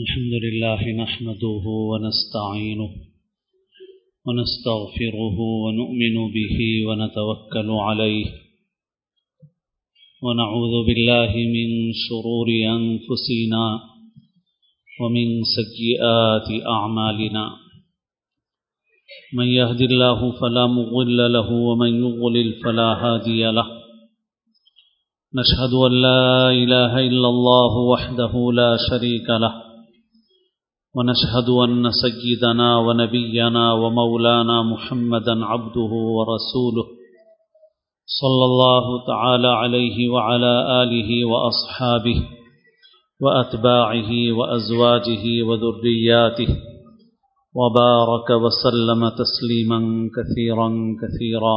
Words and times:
الحمد 0.00 0.34
لله 0.44 1.04
نحمده 1.04 1.64
ونستعينه 1.90 2.90
ونستغفره 4.26 5.38
ونؤمن 5.64 6.14
به 6.36 6.58
ونتوكل 6.86 7.70
عليه 7.70 8.26
ونعوذ 10.22 10.74
بالله 10.86 11.32
من 11.56 11.92
شرور 12.04 12.48
أنفسنا 12.76 13.64
ومن 15.00 15.26
سيئات 15.56 16.48
أعمالنا 16.76 17.44
من 19.34 19.46
يهد 19.46 19.80
الله 19.80 20.32
فلا 20.40 20.66
مضل 20.66 21.32
له 21.32 21.50
ومن 21.52 21.90
يضلل 22.04 22.52
فلا 22.64 22.88
هادي 23.02 23.50
له 23.50 23.66
نشهد 25.34 25.72
أن 25.86 25.92
لا 26.02 26.50
إله 26.50 26.98
إلا 26.98 27.28
الله 27.28 27.76
وحده 27.92 28.52
لا 28.52 28.76
شريك 28.90 29.30
له 29.44 29.71
ونشهد 30.94 31.48
أن 31.48 31.90
سيدنا 31.90 32.78
ونبينا 32.78 33.72
ومولانا 33.72 34.62
محمدا 34.62 35.44
عبده 35.44 35.92
ورسوله 36.16 36.86
صلى 38.06 38.44
الله 38.44 39.06
تعالى 39.06 39.48
عليه 39.48 40.08
وعلى 40.08 40.82
آله 40.82 41.24
وأصحابه 41.24 42.22
وأتباعه 43.20 44.32
وأزواجه 44.32 45.42
وذرياته 45.42 46.56
وبارك 47.54 48.30
وسلم 48.30 49.08
تسليما 49.08 49.80
كثيرا 50.16 50.68
كثيرا. 51.02 51.56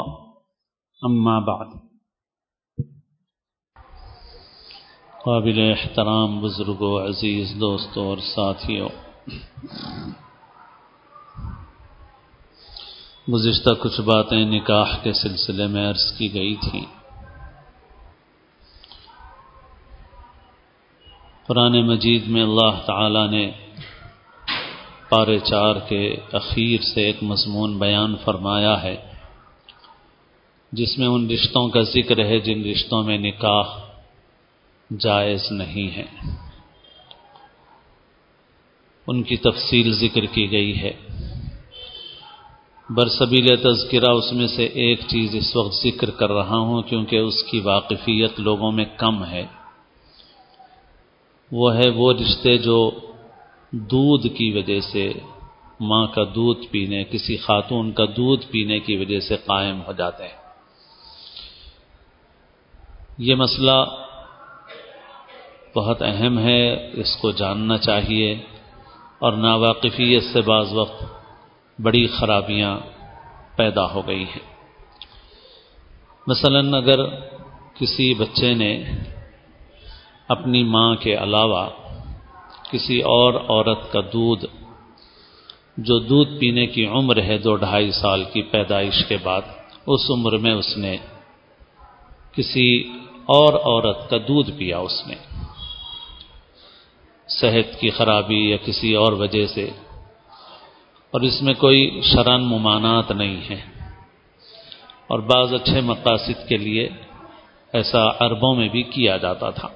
أما 1.05 1.39
بعد. 1.39 1.67
قابل 5.25 5.59
احترام 5.59 6.41
بزرگوں 6.41 6.99
عزیز 7.01 7.53
دوستوں 7.61 8.05
اور 8.05 8.17
ساتھیوں 8.17 8.89
گزشتہ 13.33 13.69
کچھ 13.79 14.01
باتیں 14.01 14.45
نکاح 14.45 14.97
کے 15.03 15.13
سلسلے 15.13 15.67
میں 15.67 15.89
عرض 15.89 16.11
کی 16.17 16.33
گئی 16.33 16.55
تھیں۔ 16.55 16.85
قرآن 21.47 21.87
مجید 21.87 22.27
میں 22.27 22.43
اللہ 22.43 22.79
تعالی 22.85 23.27
نے 23.27 23.51
پارے 25.09 25.39
چار 25.39 25.75
کے 25.75 26.15
اخیر 26.33 26.81
سے 26.81 27.01
ایک 27.01 27.23
مضمون 27.23 27.79
بیان 27.79 28.15
فرمایا 28.15 28.83
ہے، 28.83 28.95
جس 30.71 30.97
میں 30.97 31.07
ان 31.07 31.29
رشتوں 31.29 31.69
کا 31.69 31.81
ذکر 31.81 32.19
ہے 32.19 32.39
جن 32.39 32.63
رشتوں 32.63 33.03
میں 33.03 33.17
نکاح 33.17 33.63
جائز 34.99 35.51
نہیں 35.51 35.97
ہے۔ 35.97 36.05
ان 39.07 39.23
کی 39.23 39.37
تفصیل 39.37 39.93
ذکر 39.93 40.25
کی 40.25 40.51
گئی 40.51 40.81
ہے۔ 40.81 40.93
برسبیل 42.89 43.55
تذکرہ 43.55 44.11
اس 44.11 44.33
میں 44.33 44.47
سے 44.47 44.65
ایک 44.65 44.99
چیز 45.07 45.35
اس 45.35 45.55
وقت 45.55 45.73
ذکر 45.73 46.09
کر 46.09 46.31
رہا 46.31 46.57
ہوں 46.57 46.81
کیونکہ 46.81 47.15
اس 47.15 47.43
کی 47.43 47.59
واقفیت 47.59 48.39
لوگوں 48.39 48.71
میں 48.71 48.85
کم 48.97 49.25
ہے۔ 49.25 49.45
وہ 51.51 51.75
ہے 51.75 51.89
وہ 51.89 52.13
رشتے 52.13 52.57
جو 52.57 52.91
دودھ 53.71 54.27
کی 54.27 54.51
وجہ 54.51 54.79
سے، 54.79 55.13
ماں 55.79 56.07
کا 56.07 56.23
دودھ 56.23 56.67
پینے، 56.71 57.03
کسی 57.03 57.37
خاتون 57.37 57.91
کا 57.91 58.05
دودھ 58.05 58.45
پینے 58.51 58.79
کی 58.79 58.97
وجہ 58.97 59.19
سے 59.19 59.37
قائم 59.37 59.81
ہو 59.87 59.91
جاتے 59.91 60.23
ہیں۔ 60.23 60.45
یہ 63.17 63.35
مسئلہ 63.35 63.85
بہت 65.75 66.01
اہم 66.01 66.39
ہے، 66.39 66.91
اس 67.01 67.15
کو 67.21 67.31
جاننا 67.31 67.77
چاہیے۔ 67.77 68.37
اور 69.25 69.33
ناواقفیت 69.33 70.23
سے 70.33 70.41
بعض 70.41 70.73
وقت 70.73 71.03
بڑی 71.81 72.07
خرابیاں 72.07 72.79
پیدا 73.55 73.93
ہو 73.93 74.07
گئی 74.07 74.23
ہیں۔ 74.23 74.45
مثلا 76.27 76.77
اگر 76.77 77.05
کسی 77.73 78.13
بچے 78.13 78.53
نے 78.53 78.83
اپنی 80.27 80.63
ماں 80.63 80.95
کے 80.95 81.15
علاوہ 81.15 81.69
کسی 82.71 83.01
اور 83.01 83.33
عورت 83.33 83.91
کا 83.91 83.99
دودھ، 84.13 84.45
جو 85.77 85.99
دودھ 85.99 86.39
پینے 86.39 86.67
کی 86.67 86.85
عمر 86.85 87.21
ہے 87.21 87.37
دو 87.37 87.55
ڈھائی 87.55 87.91
سال 87.91 88.23
کی 88.33 88.41
پیدائش 88.41 89.05
کے 89.05 89.17
بعد، 89.23 89.41
اس 89.87 90.11
عمر 90.11 90.37
میں 90.37 90.53
اس 90.53 90.77
نے 90.77 90.97
کسی 92.31 92.83
اور 93.25 93.53
عورت 93.53 94.09
کا 94.09 94.17
دودھ 94.17 94.51
پیا 94.57 94.77
اس 94.77 95.07
نے۔ 95.07 95.15
صحت 97.27 97.79
کی 97.79 97.89
خرابی 97.89 98.49
یا 98.49 98.57
کسی 98.57 98.93
اور 98.93 99.13
وجہ 99.13 99.45
سے، 99.47 99.69
اور 101.11 101.21
اس 101.21 101.41
میں 101.41 101.53
کوئی 101.53 102.01
شران 102.03 102.43
ممانات 102.43 103.11
نہیں 103.11 103.41
ہے۔ 103.49 103.61
اور 105.07 105.19
بعض 105.19 105.53
اچھے 105.53 105.81
مقاصد 105.81 106.47
کے 106.47 106.57
لیے 106.57 106.89
ایسا 107.73 108.09
عربوں 108.19 108.55
میں 108.55 108.69
بھی 108.69 108.83
کیا 108.83 109.17
جاتا 109.17 109.49
تھا۔ 109.49 109.67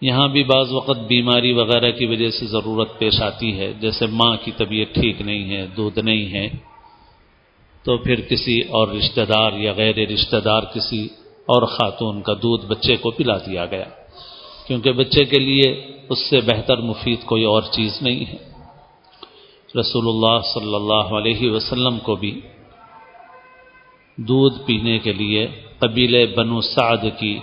یہاں 0.00 0.28
بھی 0.28 0.44
بعض 0.44 0.72
وقت 0.72 0.98
بیماری 1.08 1.52
وغیرہ 1.52 1.90
کی 1.92 2.06
وجہ 2.06 2.30
سے 2.30 2.46
ضرورت 2.46 2.98
پیش 2.98 3.22
آتی 3.22 3.58
ہے۔ 3.58 3.72
جیسے 3.72 4.06
ماں 4.06 4.36
کی 4.44 4.50
طبیعت 4.56 4.94
ٹھیک 4.94 5.20
نہیں 5.20 5.56
ہے، 5.56 5.66
دودھ 5.66 5.98
نہیں 5.98 6.32
ہے، 6.32 6.48
تو 7.84 7.98
پھر 7.98 8.20
کسی 8.20 8.60
اور 8.60 8.88
رشتہ 8.88 9.20
دار 9.20 9.52
یا 9.52 9.72
غیر 9.72 9.94
رشتہ 9.94 10.36
دار، 10.36 10.62
کسی 10.62 11.08
اور 11.46 11.62
خاتون 11.62 12.22
کا 12.22 12.32
دودھ 12.32 12.66
بچے 12.66 12.96
کو 12.96 13.10
پلا 13.10 13.38
دیا 13.38 13.66
گیا۔ 13.66 13.84
کیونکہ 14.72 14.92
بچے 14.92 15.24
کے 15.24 15.38
لیے 15.38 15.86
اس 16.08 16.30
سے 16.30 16.40
بہتر 16.40 16.76
مفید 16.76 17.24
کوئی 17.24 17.44
اور 17.44 17.62
چیز 17.62 18.02
نہیں 18.02 18.24
ہے۔ 18.26 18.36
رسول 19.80 20.08
اللہ 20.08 20.40
صلی 20.54 20.74
اللہ 20.74 21.16
علیہ 21.16 21.50
وسلم 21.50 21.98
کو 21.98 22.16
بھی 22.16 22.40
دودھ 24.16 24.62
پینے 24.66 24.98
کے 24.98 25.12
لیے 25.12 25.46
قبیل 25.78 26.34
بنو 26.34 26.60
سعد 26.60 27.04
کی 27.18 27.38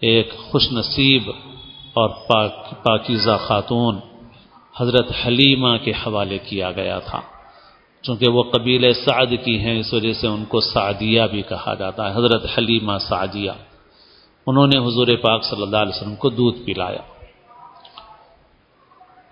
ایک 0.00 0.32
خوش 0.32 0.72
نصیب 0.72 1.30
اور 1.94 2.08
پاک، 2.08 2.70
پاکیزہ 2.82 3.38
خاتون 3.40 3.98
حضرت 4.80 5.12
حلیمہ 5.26 5.76
کے 5.84 5.90
حوالے 5.90 6.38
کیا 6.38 6.72
گیا 6.72 6.98
تھا۔ 6.98 7.20
چونکہ 8.02 8.30
وہ 8.30 8.42
قبیل 8.42 8.92
سعد 8.92 9.44
کی 9.44 9.58
ہیں، 9.58 9.80
اس 9.80 9.94
وجہ 9.94 10.12
سے 10.12 10.26
ان 10.26 10.44
کو 10.44 10.60
سعدیہ 10.60 11.22
بھی 11.30 11.42
کہا 11.42 11.74
جاتا 11.74 12.10
ہے، 12.10 12.16
حضرت 12.16 12.46
حلیمہ 12.58 12.98
سعدیہ۔ 13.08 13.50
انہوں 14.50 14.66
نے 14.66 14.78
حضور 14.78 15.06
پاک 15.22 15.44
صلی 15.44 15.62
اللہ 15.62 15.76
علیہ 15.76 15.96
وسلم 15.96 16.16
کو 16.16 16.30
دودھ 16.30 16.58
پلایا 16.62 17.02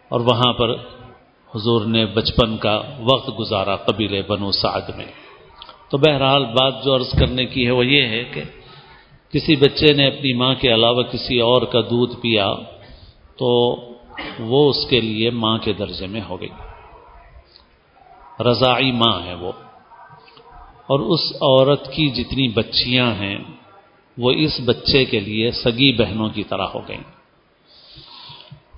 اور 0.09 0.21
وہاں 0.21 0.53
پر 0.53 0.75
حضور 1.55 1.87
نے 1.87 2.07
بچپن 2.07 2.57
کا 2.57 2.83
وقت 3.01 3.31
گزارا 3.39 3.77
قبیل 3.77 4.23
بنو 4.23 4.51
سعد 4.53 4.89
میں۔ 4.97 5.05
تو 5.91 5.99
بہرحال 5.99 6.45
بات 6.45 6.85
جو 6.85 6.97
عرض 6.97 7.11
کرنے 7.21 7.47
کی 7.47 7.67
ہے 7.67 7.71
وہ 7.71 7.87
یہ 7.87 8.03
ہے 8.03 8.25
کہ 8.25 8.43
کسی 9.31 9.57
بچے 9.57 9.93
نے 9.93 10.07
اپنی 10.07 10.33
ماں 10.33 10.55
کے 10.55 10.75
علاوہ 10.75 11.03
کسی 11.03 11.41
اور 11.41 11.63
کا 11.63 11.81
دودھ 11.81 12.17
پیا 12.21 12.55
تو 13.37 13.77
وہ 14.39 14.71
اس 14.71 14.91
کے 14.91 15.01
لیے 15.01 15.31
ماں 15.31 15.59
کے 15.59 15.73
درجے 15.73 16.07
میں 16.07 16.21
ہو 16.29 16.41
گئی۔ 16.41 16.49
رضائی 18.41 18.93
ماں 18.93 19.27
ہے 19.27 19.35
وہ۔ 19.35 19.53
اور 20.87 21.01
اس 21.01 21.21
عورت 21.33 21.87
کی 21.87 22.11
جتنی 22.11 22.49
بچیاں 22.49 23.15
ہیں 23.15 23.39
وہ 24.19 24.31
اس 24.31 24.61
بچے 24.65 25.05
کے 25.05 25.21
لیے 25.21 25.51
سگی 25.51 25.93
بہنوں 25.93 26.29
کی 26.29 26.43
طرح 26.43 26.67
ہو 26.75 26.89
گئیں۔ 26.89 27.19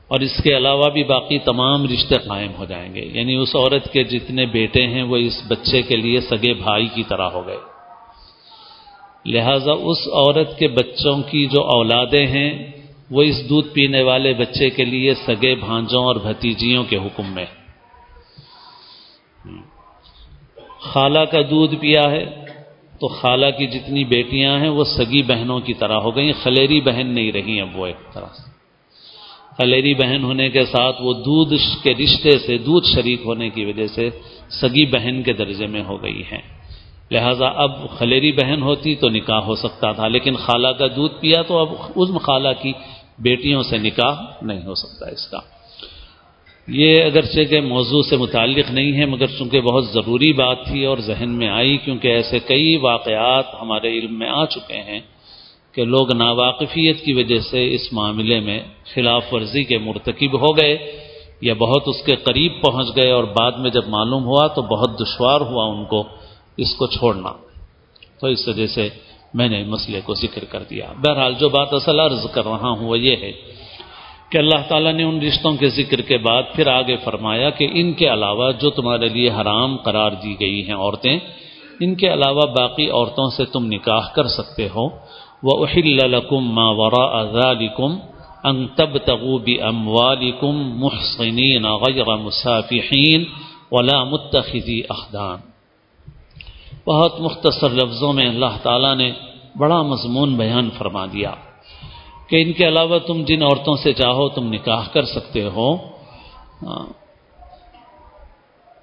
اور 0.08 0.20
اس 0.20 0.42
کے 0.42 0.56
علاوہ 0.56 0.88
بھی 0.88 1.04
باقی 1.04 1.38
تمام 1.38 1.84
رشتے 1.84 2.14
قائم 2.14 2.50
ہو 2.58 2.64
جائیں 2.64 2.94
گے۔ 2.94 3.04
یعنی 3.04 3.34
اس 3.34 3.56
عورت 3.56 3.92
کے 3.92 4.04
جتنے 4.04 4.46
بیٹے 4.46 4.86
ہیں 4.86 5.02
وہ 5.02 5.16
اس 5.16 5.42
بچے 5.48 5.82
کے 5.82 5.96
لیے 5.96 6.20
سگے 6.20 6.54
بھائی 6.54 6.86
کی 6.86 7.02
طرح 7.02 7.28
ہو 7.28 7.46
گئے۔ 7.46 7.58
لہذا 9.24 9.72
اس 9.72 9.98
عورت 10.06 10.58
کے 10.58 10.68
بچوں 10.68 11.22
کی 11.22 11.46
جو 11.46 11.62
اولادیں 11.62 12.26
ہیں، 12.26 12.70
وہ 13.10 13.22
اس 13.22 13.48
دودھ 13.48 13.68
پینے 13.68 14.02
والے 14.02 14.34
بچے 14.34 14.70
کے 14.70 14.84
لیے 14.84 15.14
سگے 15.14 15.54
بھانجوں 15.54 16.04
اور 16.04 16.16
بھتیجیوں 16.16 16.84
کے 16.84 16.96
حکم 16.96 17.34
میں۔ 17.34 17.46
خالہ 20.78 21.24
کا 21.24 21.38
دودھ 21.50 21.74
پیا 21.74 22.10
ہے۔ 22.10 22.39
تو 23.00 23.08
خالہ 23.08 23.46
کی 23.58 23.66
جتنی 23.66 24.04
بیٹیاں 24.04 24.58
ہیں 24.58 24.68
وہ 24.68 24.84
سگی 24.84 25.22
بہنوں 25.22 25.60
کی 25.60 25.74
طرح 25.74 25.96
ہو 25.96 26.16
گئیں، 26.16 26.32
خلیری 26.42 26.80
بہن 26.80 27.06
نہیں 27.06 27.32
رہی 27.32 27.60
اب 27.60 27.76
وہ 27.78 27.86
ایک 27.86 28.14
طرح 28.14 28.26
سے۔ 28.26 28.50
خلیری 29.56 29.94
بہن 29.94 30.24
ہونے 30.24 30.48
کے 30.48 30.64
ساتھ 30.64 30.96
وہ 31.02 31.12
دودھ 31.12 31.54
کے 31.82 31.94
رشتے 31.94 32.38
سے، 32.38 32.58
دودھ 32.58 32.86
شریک 32.86 33.20
ہونے 33.24 33.48
کی 33.48 33.64
وجہ 33.64 33.86
سے 33.86 34.10
سگی 34.60 34.86
بہن 34.86 35.22
کے 35.22 35.32
درجے 35.32 35.66
میں 35.66 35.82
ہو 35.82 36.02
گئی 36.02 36.22
ہیں۔ 36.32 36.42
لہذا 37.10 37.48
اب 37.56 37.90
خلیری 37.98 38.32
بہن 38.32 38.62
ہوتی 38.62 38.94
تو 38.94 39.08
نکاح 39.08 39.40
ہو 39.40 39.54
سکتا 39.54 39.92
تھا، 39.92 40.08
لیکن 40.08 40.36
خالہ 40.36 40.68
کا 40.68 40.86
دودھ 40.96 41.14
پیا 41.20 41.42
تو 41.42 41.58
اب 41.58 41.68
عزم 41.96 42.18
خالہ 42.18 42.48
کی 42.62 42.72
بیٹیوں 43.18 43.62
سے 43.62 43.78
نکاح 43.78 44.14
نہیں 44.42 44.62
ہو 44.66 44.74
سکتا 44.74 45.08
اس 45.08 45.26
کا۔ 45.26 45.40
یہ 46.66 47.04
اگرچہ 47.04 47.44
کہ 47.50 47.60
موضوع 47.60 48.02
سے 48.02 48.16
متعلق 48.16 48.70
نہیں 48.70 49.00
ہے، 49.00 49.06
مگر 49.06 49.26
چونکہ 49.26 49.60
بہت 49.60 49.84
ضروری 49.86 50.32
بات 50.32 50.64
تھی 50.64 50.84
اور 50.84 50.98
ذہن 50.98 51.30
میں 51.30 51.48
آئی، 51.48 51.76
کیونکہ 51.76 52.08
ایسے 52.08 52.38
کئی 52.38 52.76
واقعات 52.76 53.44
ہمارے 53.60 53.98
علم 53.98 54.18
میں 54.18 54.28
آ 54.28 54.44
چکے 54.44 54.76
ہیں 54.76 55.00
کہ 55.72 55.84
لوگ 55.84 56.16
ناواقفیت 56.16 57.00
کی 57.04 57.12
وجہ 57.12 57.38
سے 57.38 57.74
اس 57.74 57.92
معاملے 57.92 58.40
میں 58.40 58.60
خلاف 58.94 59.24
ورزی 59.32 59.64
کے 59.64 59.78
مرتکب 59.78 60.40
ہو 60.40 60.56
گئے 60.56 60.78
یا 61.40 61.54
بہت 61.54 61.82
اس 61.86 62.02
کے 62.06 62.16
قریب 62.16 62.52
پہنچ 62.62 62.86
گئے 62.96 63.10
اور 63.10 63.24
بعد 63.24 63.52
میں 63.52 63.70
جب 63.70 63.88
معلوم 63.88 64.24
ہوا 64.24 64.46
تو 64.46 64.62
بہت 64.62 65.00
دشوار 65.00 65.40
ہوا 65.40 65.64
ان 65.64 65.84
کو 65.84 66.04
اس 66.56 66.74
کو 66.76 66.86
چھوڑنا۔ 66.86 67.32
تو 68.20 68.26
اس 68.26 68.48
وجہ 68.48 68.66
سے 68.66 68.88
میں 69.34 69.48
نے 69.48 69.64
مسئلے 69.64 70.00
کو 70.04 70.14
ذکر 70.14 70.44
کر 70.44 70.62
دیا۔ 70.70 70.92
بہرحال 71.04 71.34
جو 71.40 71.48
بات 71.48 71.74
اصل 71.74 72.00
عرض 72.00 72.26
کر 72.32 72.44
رہا 72.44 72.70
ہوں 72.70 72.88
وہ 72.88 72.98
یہ 72.98 73.16
ہے 73.16 73.32
کہ 74.30 74.38
اللہ 74.38 74.62
تعالیٰ 74.68 74.92
نے 74.92 75.02
ان 75.02 75.22
رشتوں 75.22 75.52
کے 75.52 75.68
ذکر 75.68 76.00
کے 76.00 76.18
بعد 76.18 76.42
پھر 76.54 76.66
آگے 76.66 76.96
فرمایا 76.96 77.50
کہ 77.50 77.68
ان 77.72 77.92
کے 77.92 78.12
علاوہ 78.12 78.52
جو 78.52 78.70
تمہارے 78.70 79.08
لیے 79.08 79.30
حرام 79.30 79.76
قرار 79.76 80.10
دی 80.10 80.34
گئی 80.40 80.66
ہیں 80.68 80.74
عورتیں، 80.74 81.18
ان 81.80 81.94
کے 81.94 82.12
علاوہ 82.12 82.40
باقی 82.40 82.90
عورتوں 82.90 83.30
سے 83.30 83.44
تم 83.44 83.66
نکاح 83.66 84.08
کر 84.14 84.26
سکتے 84.26 84.68
ہو۔ 84.68 84.88
وہ 85.42 85.66
اہل 85.66 86.14
ما 86.30 86.68
ورا 86.68 87.24
ذالکم 87.24 87.98
ان 88.44 88.66
تب 88.68 88.98
تغوبی 88.98 89.60
ام 89.60 89.88
والم 89.88 90.80
محسنین 90.80 91.62
غیر 91.62 92.16
مسافین 92.16 93.24
ولا 93.70 94.04
متخذی 94.04 94.80
اخدان 94.88 95.38
بہت 96.86 97.20
مختصر 97.20 97.70
لفظوں 97.70 98.12
میں 98.12 98.28
اللہ 98.28 98.54
تعالیٰ 98.62 98.96
نے 98.96 99.10
بڑا 99.56 99.82
مضمون 99.82 100.34
بیان 100.34 100.70
فرما 100.70 101.06
دیا۔ 101.06 101.34
کہ 102.30 102.42
ان 102.42 102.52
کے 102.52 102.68
علاوہ 102.68 102.98
تم 102.98 103.24
جن 103.24 103.42
عورتوں 103.42 103.76
سے 103.76 103.92
چاہو 103.92 104.28
تم 104.28 104.52
نکاح 104.52 104.88
کر 104.92 105.04
سکتے 105.04 105.44
ہو۔ 105.44 105.76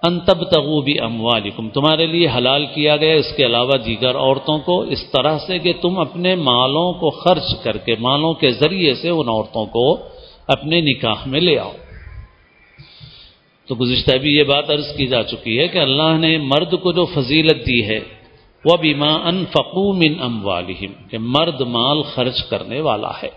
انتب 0.03 0.43
تغوبی 0.43 0.99
اموالکم 0.99 1.69
تمہارے 1.69 2.05
لیے 2.05 2.27
حلال 2.37 2.65
کیا 2.65 2.97
گیا، 2.97 3.15
اس 3.15 3.35
کے 3.37 3.45
علاوہ 3.45 3.77
دیگر 3.85 4.15
عورتوں 4.15 4.59
کو۔ 4.59 4.81
اس 4.81 5.11
طرح 5.11 5.37
سے 5.47 5.59
کہ 5.59 5.73
تم 5.81 5.99
اپنے 5.99 6.35
مالوں 6.35 6.93
کو 6.93 7.09
خرچ 7.09 7.55
کر 7.63 7.77
کے، 7.77 7.95
مالوں 7.99 8.33
کے 8.33 8.51
ذریعے 8.51 8.93
سے 8.95 9.09
ان 9.09 9.29
عورتوں 9.29 9.65
کو 9.65 9.97
اپنے 10.47 10.81
نکاح 10.81 11.25
میں 11.25 11.39
لے 11.39 11.59
آؤ۔ 11.59 11.71
تو 13.67 13.75
گزشتہ 13.75 14.17
بھی 14.17 14.37
یہ 14.37 14.43
بات 14.43 14.69
عرض 14.69 14.95
کی 14.97 15.07
جا 15.07 15.23
چکی 15.23 15.59
ہے 15.59 15.67
کہ 15.67 15.77
اللہ 15.77 16.17
نے 16.19 16.37
مرد 16.37 16.71
کو 16.81 16.91
جو 16.91 17.05
فضیلت 17.05 17.67
دی 17.67 17.85
ہے 17.85 17.99
وہ 18.65 18.77
بیما 18.77 19.13
ان 19.29 19.45
فقوم 19.45 19.99
ان 20.03 20.15
ام 20.21 20.47
کہ 21.09 21.17
مرد 21.17 21.61
مال 21.61 22.01
خرچ 22.01 22.43
کرنے 22.43 22.79
والا 22.81 23.11
ہے۔ 23.23 23.29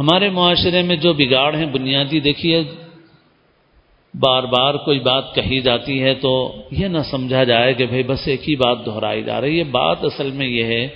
ہمارے 0.00 0.30
معاشرے 0.30 0.82
میں 0.82 0.96
جو 0.96 1.12
بگاڑ 1.12 1.54
ہیں، 1.54 1.66
بنیادی 1.66 2.20
دیکھیے، 2.20 2.62
بار 4.14 4.42
بار 4.42 4.74
کوئی 4.74 5.00
بات 5.00 5.34
کہی 5.34 5.60
جاتی 5.60 6.02
ہے 6.02 6.14
تو 6.14 6.32
یہ 6.70 6.86
نہ 6.86 6.98
سمجھا 7.10 7.44
جائے 7.44 7.74
کہ 7.74 7.86
بھائی 7.86 8.02
بس 8.02 8.28
ایک 8.28 8.48
ہی 8.48 8.56
بات 8.56 8.86
دہرائی 8.86 9.22
جا 9.22 9.40
رہی 9.40 9.58
ہے۔ 9.58 9.64
بات 9.64 10.04
اصل 10.04 10.30
میں 10.30 10.46
یہ 10.46 10.64
ہے 10.64 10.88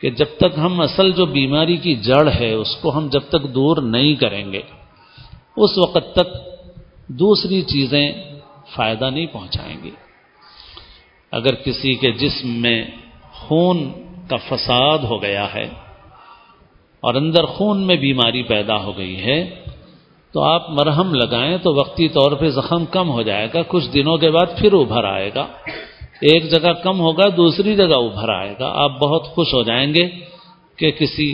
کہ 0.00 0.10
جب 0.10 0.30
تک 0.36 0.58
ہم 0.58 0.80
اصل 0.80 1.12
جو 1.12 1.26
بیماری 1.26 1.76
کی 1.76 1.94
جڑ 1.96 2.28
ہے، 2.40 2.52
اس 2.52 2.76
کو 2.76 2.96
ہم 2.96 3.08
جب 3.08 3.24
تک 3.28 3.42
دور 3.54 3.76
نہیں 3.82 4.14
کریں 4.14 4.52
گے، 4.52 4.62
اس 5.56 5.78
وقت 5.78 6.14
تک 6.14 6.28
دوسری 7.08 7.62
چیزیں 7.62 8.06
فائدہ 8.74 9.10
نہیں 9.10 9.26
پہنچائیں 9.26 9.76
گی۔ 9.84 9.90
اگر 11.36 11.54
کسی 11.54 11.94
کے 11.94 12.10
جسم 12.12 12.48
میں 12.48 12.84
خون 13.32 13.92
کا 14.28 14.36
فساد 14.36 14.98
ہو 14.98 15.22
گیا 15.22 15.54
ہے 15.54 15.68
اور 17.02 17.14
اندر 17.14 17.44
خون 17.44 17.86
میں 17.86 17.96
بیماری 17.96 18.42
پیدا 18.42 18.76
ہو 18.84 18.96
گئی 18.98 19.16
ہے، 19.24 19.64
تو 20.32 20.42
آپ 20.42 20.70
مرہم 20.70 21.14
لگائیں 21.14 21.58
تو 21.58 21.74
وقتی 21.74 22.08
طور 22.08 22.32
پہ 22.32 22.48
زخم 22.48 22.84
کم 22.86 23.10
ہو 23.10 23.22
جائے 23.22 23.48
گا، 23.54 23.60
کچھ 23.68 23.88
دنوں 23.94 24.18
کے 24.18 24.30
بعد 24.30 24.58
پھر 24.58 24.72
ابھر 24.72 25.04
آئے 25.04 25.30
گا۔ 25.34 25.46
ایک 26.20 26.50
جگہ 26.50 26.72
کم 26.72 27.00
ہوگا، 27.00 27.28
دوسری 27.36 27.76
جگہ 27.76 27.96
ابھر 27.96 28.28
آئے 28.28 28.54
گا۔ 28.60 28.72
آپ 28.74 28.98
بہت 28.98 29.24
خوش 29.24 29.54
ہو 29.54 29.62
جائیں 29.62 29.94
گے 29.94 30.08
کہ 30.76 30.90
کسی 30.90 31.32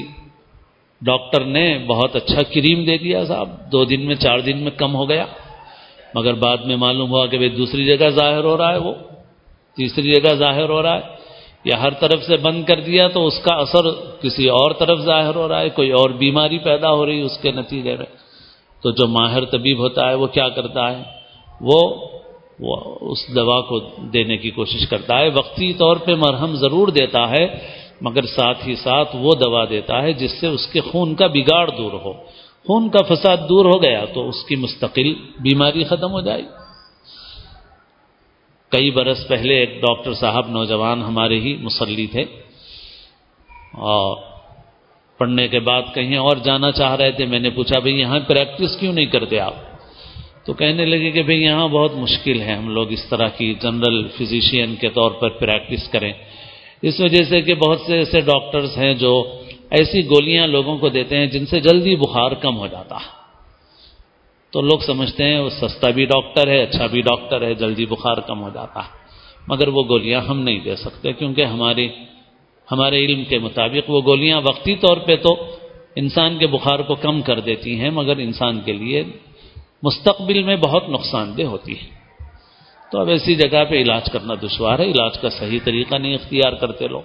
ڈاکٹر 1.00 1.44
نے 1.44 1.84
بہت 1.86 2.16
اچھا 2.16 2.42
کریم 2.54 2.84
دے 2.84 2.98
دیا 2.98 3.24
صاحب۔ 3.24 3.48
دو 3.72 3.84
دن 3.84 4.00
میں، 4.06 4.14
چار 4.14 4.38
دن 4.38 4.58
میں 4.58 4.70
کم 4.70 4.94
ہو 4.94 5.08
گیا، 5.08 5.26
مگر 6.14 6.34
بعد 6.34 6.58
میں 6.58 6.76
معلوم 6.76 7.10
ہوا 7.10 7.26
کہ 7.26 7.36
بھائی 7.36 7.50
دوسری 7.50 7.84
جگہ 7.84 8.08
ظاہر 8.08 8.44
ہو 8.44 8.56
رہا 8.58 8.72
ہے 8.72 8.78
وہ۔ 8.78 8.94
تیسری 9.76 10.14
جگہ 10.14 10.34
ظاہر 10.34 10.68
ہو 10.68 10.82
رہا 10.82 10.94
ہے، 10.94 11.00
یا 11.64 11.82
ہر 11.82 11.90
طرف 11.90 12.22
سے 12.22 12.36
بند 12.36 12.64
کر 12.64 12.80
دیا 12.80 13.08
تو 13.08 13.26
اس 13.26 13.38
کا 13.42 13.54
اثر 13.54 13.90
کسی 14.20 14.48
اور 14.48 14.70
طرف 14.70 14.98
ظاہر 14.98 15.34
ہو 15.34 15.48
رہا 15.48 15.60
ہے، 15.60 15.68
کوئی 15.68 15.90
اور 15.90 16.10
بیماری 16.10 16.58
پیدا 16.58 16.90
ہو 16.92 17.06
رہی 17.06 17.18
ہے 17.18 17.22
اس 17.22 17.38
کے 17.42 17.50
نتیجے 17.52 17.96
میں۔ 17.96 18.06
تو 18.82 18.90
جو 18.90 19.08
ماہر 19.08 19.44
طبیب 19.44 19.78
ہوتا 19.78 20.08
ہے، 20.08 20.14
وہ 20.14 20.26
کیا 20.26 20.48
کرتا 20.48 20.98
ہے؟ 20.98 21.02
وہ 21.60 21.80
وہ 22.60 22.76
اس 23.00 23.34
دوا 23.34 23.60
کو 23.60 23.80
دینے 24.14 24.36
کی 24.36 24.50
کوشش 24.50 24.88
کرتا 24.88 25.18
ہے۔ 25.18 25.28
وقتی 25.34 25.72
طور 25.72 25.96
پہ 25.96 26.14
مرہم 26.14 26.56
ضرور 26.56 26.88
دیتا 26.88 27.30
ہے، 27.30 27.46
مگر 28.00 28.22
ساتھ 28.22 28.68
ہی 28.68 28.74
ساتھ 28.74 29.16
وہ 29.16 29.30
دوا 29.44 29.64
دیتا 29.70 30.02
ہے 30.02 30.12
جس 30.12 30.40
سے 30.40 30.46
اس 30.46 30.66
کے 30.66 30.80
خون 30.80 31.14
کا 31.14 31.26
بگاڑ 31.26 31.70
دور 31.70 31.92
ہو۔ 31.92 32.12
خون 32.66 32.88
کا 32.88 33.14
فساد 33.14 33.36
دور 33.36 33.64
ہو 33.64 33.82
گیا 33.82 34.04
تو 34.14 34.28
اس 34.28 34.44
کی 34.48 34.56
مستقل 34.56 35.12
بیماری 35.14 35.84
ختم 35.84 36.10
ہو 36.12 36.20
جائے 36.20 36.42
گی۔ 36.42 36.61
کئی 38.72 38.90
برس 38.90 39.28
پہلے 39.28 39.54
ایک 39.54 39.80
ڈاکٹر 39.80 40.14
صاحب 40.14 40.48
نوجوان 40.48 41.02
ہمارے 41.02 41.40
ہی 41.40 41.56
مسلی 41.56 42.06
تھے 42.06 42.22
اور 43.72 44.16
پڑھنے 45.18 45.48
کے 45.48 45.60
بعد 45.60 45.82
کہیں 45.94 46.16
اور 46.16 46.36
جانا 46.36 46.72
چاہ 46.72 46.96
رہے 46.96 47.12
تھے، 47.12 47.26
میں 47.26 47.38
نے 47.38 47.50
پوچھا 47.50 47.78
بھائی 47.78 48.00
یہاں 48.00 48.20
پریکٹس 48.20 48.76
کیوں 48.80 48.92
نہیں 48.92 49.06
کرتے 49.06 49.40
آپ؟ 49.40 49.54
تو 50.46 50.52
کہنے 50.52 50.84
لگے 50.84 51.10
کہ 51.10 51.22
بھائی 51.22 51.42
یہاں 51.42 51.68
بہت 51.68 51.94
مشکل 51.94 52.40
ہے، 52.40 52.52
ہم 52.52 52.68
لوگ 52.68 52.92
اس 52.92 53.04
طرح 53.10 53.28
کی 53.28 53.54
جنرل 53.54 54.08
فزیشین 54.08 54.74
کے 54.74 54.88
طور 54.88 55.10
پر 55.10 55.28
پریکٹس 55.28 55.88
کریں۔ 55.88 56.12
اس 56.82 57.00
وجہ 57.00 57.24
سے 57.24 57.40
کہ 57.40 57.54
بہت 57.54 57.80
سے 57.80 57.98
ایسے 57.98 58.20
ڈاکٹرز 58.20 58.78
ہیں 58.78 58.94
جو 58.94 59.42
ایسی 59.70 60.06
گولیاں 60.06 60.46
لوگوں 60.46 60.78
کو 60.78 60.88
دیتے 60.88 61.16
ہیں 61.16 61.26
جن 61.26 61.46
سے 61.46 61.60
جلدی 61.60 61.96
بخار 61.96 62.30
کم 62.30 62.56
ہو 62.58 62.66
جاتا۔ 62.66 62.96
ہے 62.96 63.21
تو 64.52 64.60
لوگ 64.60 64.78
سمجھتے 64.78 65.24
ہیں 65.24 65.38
وہ 65.38 65.50
سستا 65.50 65.90
بھی 65.90 66.04
ڈاکٹر 66.04 66.48
ہے 66.48 66.62
اچھا 66.62 66.86
بھی 66.86 67.00
ڈاکٹر 67.00 67.42
ہے، 67.42 67.54
جلدی 67.54 67.86
بخار 67.86 68.16
کم 68.16 68.42
ہو 68.42 68.50
جاتا 68.54 68.80
ہے۔ 68.80 68.90
مگر 69.48 69.68
وہ 69.68 69.82
گولیاں 69.88 70.20
ہم 70.20 70.40
نہیں 70.40 70.60
دے 70.60 70.76
سکتے، 70.76 71.12
کیونکہ 71.12 71.44
ہماری، 71.44 71.88
ہمارے 72.72 73.04
علم 73.04 73.24
کے 73.24 73.38
مطابق 73.38 73.90
وہ 73.90 74.00
گولیاں 74.06 74.40
وقتی 74.40 74.76
طور 74.76 74.96
پہ 74.96 75.16
تو 75.16 75.56
انسان 75.96 76.38
کے 76.38 76.46
بخار 76.46 76.78
کو 76.78 76.94
کم 76.94 77.22
کر 77.22 77.40
دیتی 77.40 77.80
ہیں، 77.80 77.90
مگر 77.90 78.16
انسان 78.16 78.60
کے 78.60 78.72
لیے 78.72 79.04
مستقبل 79.82 80.42
میں 80.42 80.56
بہت 80.56 80.88
نقصان 80.88 81.38
دہ 81.38 81.42
ہوتی 81.42 81.72
ہے۔ 81.72 81.86
تو 82.92 83.00
اب 83.00 83.08
ایسی 83.08 83.34
جگہ 83.34 83.64
پہ 83.70 83.82
علاج 83.82 84.10
کرنا 84.12 84.34
دشوار 84.42 84.78
ہے، 84.78 84.84
علاج 84.84 85.18
کا 85.18 85.30
صحیح 85.30 85.58
طریقہ 85.64 85.94
نہیں 85.94 86.14
اختیار 86.14 86.52
کرتے 86.52 86.88
لوگ۔ 86.88 87.02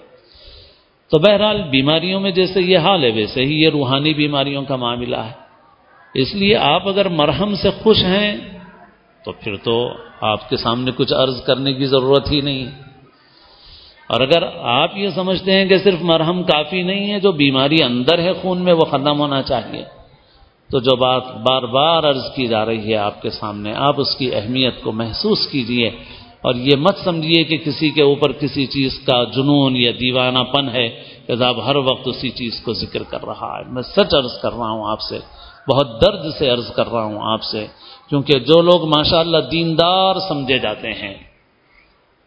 تو 1.11 1.19
بہرحال 1.19 1.61
بیماریوں 1.61 2.19
میں 2.19 2.31
جیسے 2.31 2.61
یہ 2.61 2.77
حال 2.77 3.03
ہے، 3.03 3.11
ویسے 3.11 3.41
ہی 3.41 3.63
یہ 3.63 3.69
روحانی 3.69 4.13
بیماریوں 4.13 4.63
کا 4.63 4.75
معاملہ 4.75 5.15
ہے۔ 5.15 5.46
اس 6.13 6.35
لیے 6.35 6.57
آپ 6.57 6.87
اگر 6.87 7.07
مرہم 7.09 7.55
سے 7.55 7.69
خوش 7.83 8.03
ہیں، 8.03 8.37
تو 9.25 9.31
پھر 9.31 9.55
تو 9.57 9.89
آپ 10.21 10.49
کے 10.49 10.57
سامنے 10.57 10.91
کچھ 10.95 11.13
عرض 11.13 11.43
کرنے 11.43 11.73
کی 11.73 11.85
ضرورت 11.85 12.31
ہی 12.31 12.41
نہیں۔ 12.41 12.67
اور 14.07 14.21
اگر 14.21 14.43
آپ 14.61 14.97
یہ 14.97 15.09
سمجھتے 15.09 15.51
ہیں 15.51 15.65
کہ 15.65 15.77
صرف 15.77 16.01
مرہم 16.01 16.43
کافی 16.43 16.81
نہیں 16.81 17.11
ہے، 17.11 17.19
جو 17.19 17.31
بیماری 17.31 17.83
اندر 17.83 18.19
ہے 18.19 18.33
خون 18.33 18.61
میں، 18.61 18.73
وہ 18.73 18.85
ختم 18.85 19.19
ہونا 19.19 19.41
چاہیے۔ 19.41 19.85
تو 20.71 20.79
جو 20.79 20.95
بات 20.95 21.23
بار 21.35 21.61
بار 21.61 22.03
عرض 22.03 22.23
کی 22.35 22.47
جا 22.47 22.65
رہی 22.65 22.91
ہے 22.91 22.97
آپ 22.97 23.21
کے 23.21 23.29
سامنے، 23.29 23.73
آپ 23.75 23.95
اس 23.97 24.15
کی 24.15 24.35
اہمیت 24.35 24.81
کو 24.81 24.91
محسوس 24.91 25.47
کیجیے۔ 25.47 25.87
اور 26.41 26.55
یہ 26.55 26.75
مت 26.77 26.97
سمجھیے 27.03 27.43
کہ 27.43 27.57
کسی 27.57 27.89
کے 27.89 28.01
اوپر 28.01 28.31
کسی 28.31 28.65
چیز 28.65 28.99
کا 28.99 29.23
جنون 29.23 29.75
یا 29.75 29.91
دیوانہ 29.99 30.39
پن 30.39 30.69
ہے، 30.69 31.03
کہ 31.27 31.35
صاحب 31.35 31.65
ہر 31.65 31.75
وقت 31.75 32.07
اسی 32.07 32.29
چیز 32.29 32.61
کو 32.63 32.73
ذکر 32.73 33.03
کر 33.03 33.25
رہا 33.25 33.59
ہے۔ 33.59 33.71
میں 33.71 33.81
سچ 33.81 34.13
عرض 34.13 34.39
کر 34.41 34.51
رہا 34.51 34.69
ہوں 34.69 34.91
آپ 34.91 35.01
سے۔ 35.01 35.46
بہت 35.67 36.01
درد 36.01 36.33
سے 36.39 36.49
عرض 36.49 36.71
کر 36.71 36.87
رہا 36.87 37.03
ہوں 37.03 37.19
آپ 37.21 37.43
سے، 37.43 37.67
کیونکہ 38.09 38.39
جو 38.39 38.61
لوگ 38.61 38.87
ماشاء 38.87 39.19
اللہ 39.19 39.37
دیندار 39.37 40.15
سمجھے 40.27 40.59
جاتے 40.59 40.93
ہیں، 40.93 41.13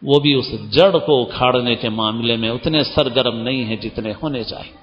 وہ 0.01 0.19
بھی 0.19 0.33
اس 0.33 0.71
جڑ 0.71 0.97
کو 0.97 1.21
اکھاڑنے 1.21 1.75
کے 1.75 1.89
معاملے 1.89 2.35
میں 2.35 2.49
اتنے 2.49 2.83
سرگرم 2.83 3.35
نہیں 3.35 3.65
ہیں 3.65 3.75
جتنے 3.75 4.13
ہونے 4.23 4.43
چاہیے۔ 4.43 4.77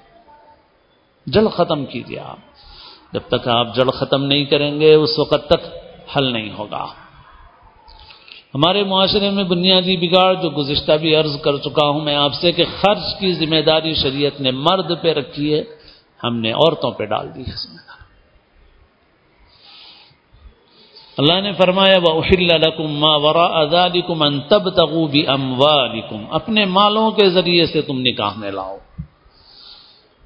جڑ 1.27 1.47
ختم 1.47 1.85
کیجیے 1.85 2.19
آپ۔ 2.19 2.37
جب 3.13 3.19
تک 3.27 3.47
آپ 3.47 3.75
جڑ 3.75 3.91
ختم 3.91 4.23
نہیں 4.23 4.45
کریں 4.45 4.79
گے، 4.79 4.93
اس 4.93 5.19
وقت 5.19 5.49
تک 5.49 5.67
حل 6.15 6.33
نہیں 6.33 6.53
ہوگا۔ 6.57 6.85
ہمارے 8.55 8.83
معاشرے 8.83 9.29
میں 9.29 9.43
بنیادی 9.43 9.97
بگاڑ 9.97 10.33
جو 10.33 10.49
گزشتہ 10.49 10.91
بھی 10.91 11.15
عرض 11.15 11.41
کر 11.41 11.57
چکا 11.57 11.87
ہوں 11.87 12.01
میں 12.01 12.15
آپ 12.15 12.33
سے 12.33 12.51
کہ 12.51 12.63
خرچ 12.81 13.19
کی 13.19 13.33
ذمہ 13.33 13.61
داری 13.65 13.93
شریعت 13.93 14.41
نے 14.41 14.51
مرد 14.51 15.01
پہ 15.01 15.13
رکھی 15.13 15.53
ہے، 15.53 15.63
ہم 16.23 16.35
نے 16.35 16.51
عورتوں 16.51 16.91
پہ 16.91 17.05
ڈال 17.05 17.35
دی 17.35 17.41
ہے۔ 17.41 17.51
ذمہ 17.51 17.75
داری 17.75 17.98
اللہ 21.19 21.41
نے 21.41 21.51
فرمایا 21.53 21.97
وہ 22.03 22.21
اہل 22.23 22.47
ما 22.79 23.15
ورا 23.15 23.45
ازادم 23.45 24.21
ان 24.21 24.39
تب 24.39 24.69
تغوبی 24.69 25.23
اپنے 26.29 26.65
مالوں 26.65 27.11
کے 27.11 27.29
ذریعے 27.29 27.65
سے 27.65 27.81
تم 27.81 27.99
نکاح 27.99 28.31
میں 28.37 28.51
لاؤ۔ 28.51 28.77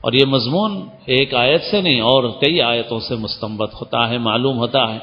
اور 0.02 0.14
یہ 0.14 0.26
مضمون 0.26 0.90
ایک 1.06 1.34
آیت 1.34 1.64
سے 1.64 1.82
نہیں، 1.82 2.02
اور 2.02 2.24
کئی 2.24 2.62
آیتوں 2.62 3.00
سے 3.00 3.16
مستمت 3.16 3.74
ہوتا 3.74 4.10
ہے، 4.10 4.18
معلوم 4.18 4.58
ہوتا 4.58 4.94
ہے۔ 4.94 5.00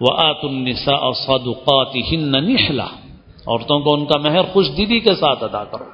وہ 0.00 0.06
آت 0.18 0.36
النسا 0.42 0.94
اور 0.94 1.12
صدقات 1.12 1.96
نشلا 2.12 2.86
عورتوں 3.46 3.80
کو 3.80 3.94
ان 3.94 4.06
کا 4.06 4.18
مہر 4.18 4.42
خوش 4.42 4.66
دیدی 4.76 5.00
کے 5.00 5.14
ساتھ 5.14 5.44
ادا 5.44 5.64
کرو۔ 5.64 5.84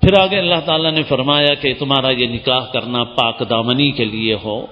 پھر 0.00 0.20
آگے 0.20 0.38
اللہ 0.38 0.60
تعالیٰ 0.64 0.92
نے 0.92 1.02
فرمایا 1.02 1.54
کہ 1.54 1.74
تمہارا 1.78 2.10
یہ 2.10 2.26
نکاح 2.26 2.66
کرنا 2.72 3.04
پاک 3.04 3.50
دامنی 3.50 3.90
کے 3.90 4.04
لیے 4.04 4.36
ہو۔ 4.44 4.66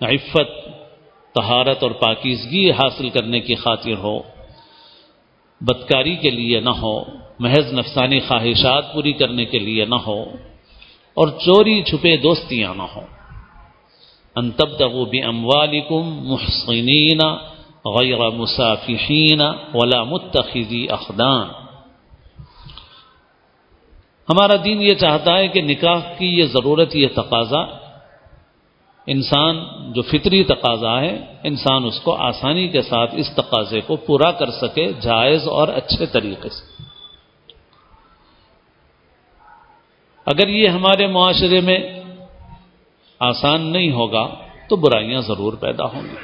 عفت 0.00 0.50
تہارت 1.34 1.82
اور 1.82 1.90
پاکیزگی 1.90 2.70
حاصل 2.70 3.08
کرنے 3.08 3.40
کی 3.40 3.54
خاطر 3.54 3.96
ہو۔ 3.96 4.18
بدکاری 5.60 6.16
کے 6.16 6.30
لیے 6.30 6.60
نہ 6.60 6.70
ہو، 6.70 7.00
محض 7.38 7.72
نفسانی 7.72 8.20
خواہشات 8.20 8.92
پوری 8.94 9.12
کرنے 9.12 9.44
کے 9.44 9.58
لیے 9.58 9.84
نہ 9.84 9.94
ہو، 9.94 10.22
اور 11.16 11.28
چوری 11.28 11.82
چھپے 11.82 12.16
دوستیاں 12.16 12.74
نہ 12.74 12.82
ہوں۔ 12.82 13.06
ان 14.36 14.50
تب 14.50 14.78
تغو 14.78 15.04
بھی 15.04 15.22
اموالکم 15.22 16.28
محسنین 16.28 17.20
غیر 17.84 18.30
مسافین 18.30 19.40
ولا 19.74 20.02
متخذی 20.04 20.86
اخدان۔ 20.90 21.48
ہمارا 24.28 24.56
دین 24.64 24.82
یہ 24.82 24.94
چاہتا 24.94 25.36
ہے 25.36 25.48
کہ 25.48 25.62
نکاح 25.62 26.00
کی 26.18 26.26
یہ 26.26 26.44
ضرورت، 26.44 26.96
یہ 26.96 27.08
تقاضا 27.14 27.77
انسان 29.08 29.56
جو 29.92 30.02
فطری 30.02 30.44
تقاضا 30.44 31.00
ہے، 31.00 31.24
انسان 31.42 31.84
اس 31.84 32.00
کو 32.00 32.14
آسانی 32.14 32.68
کے 32.68 32.82
ساتھ 32.82 33.14
اس 33.14 33.30
تقاضے 33.34 33.80
کو 33.80 33.96
پورا 33.96 34.32
کر 34.32 34.50
سکے 34.50 34.92
جائز 35.00 35.48
اور 35.48 35.68
اچھے 35.68 36.06
طریقے 36.06 36.48
سے۔ 36.48 36.82
اگر 40.26 40.48
یہ 40.48 40.68
ہمارے 40.68 41.06
معاشرے 41.06 41.60
میں 41.60 42.00
آسان 43.20 43.60
نہیں 43.60 43.92
ہوگا، 43.92 44.26
تو 44.68 44.76
برائیاں 44.76 45.20
ضرور 45.20 45.52
پیدا 45.52 45.84
ہوں 45.84 46.02
گی۔ 46.02 46.16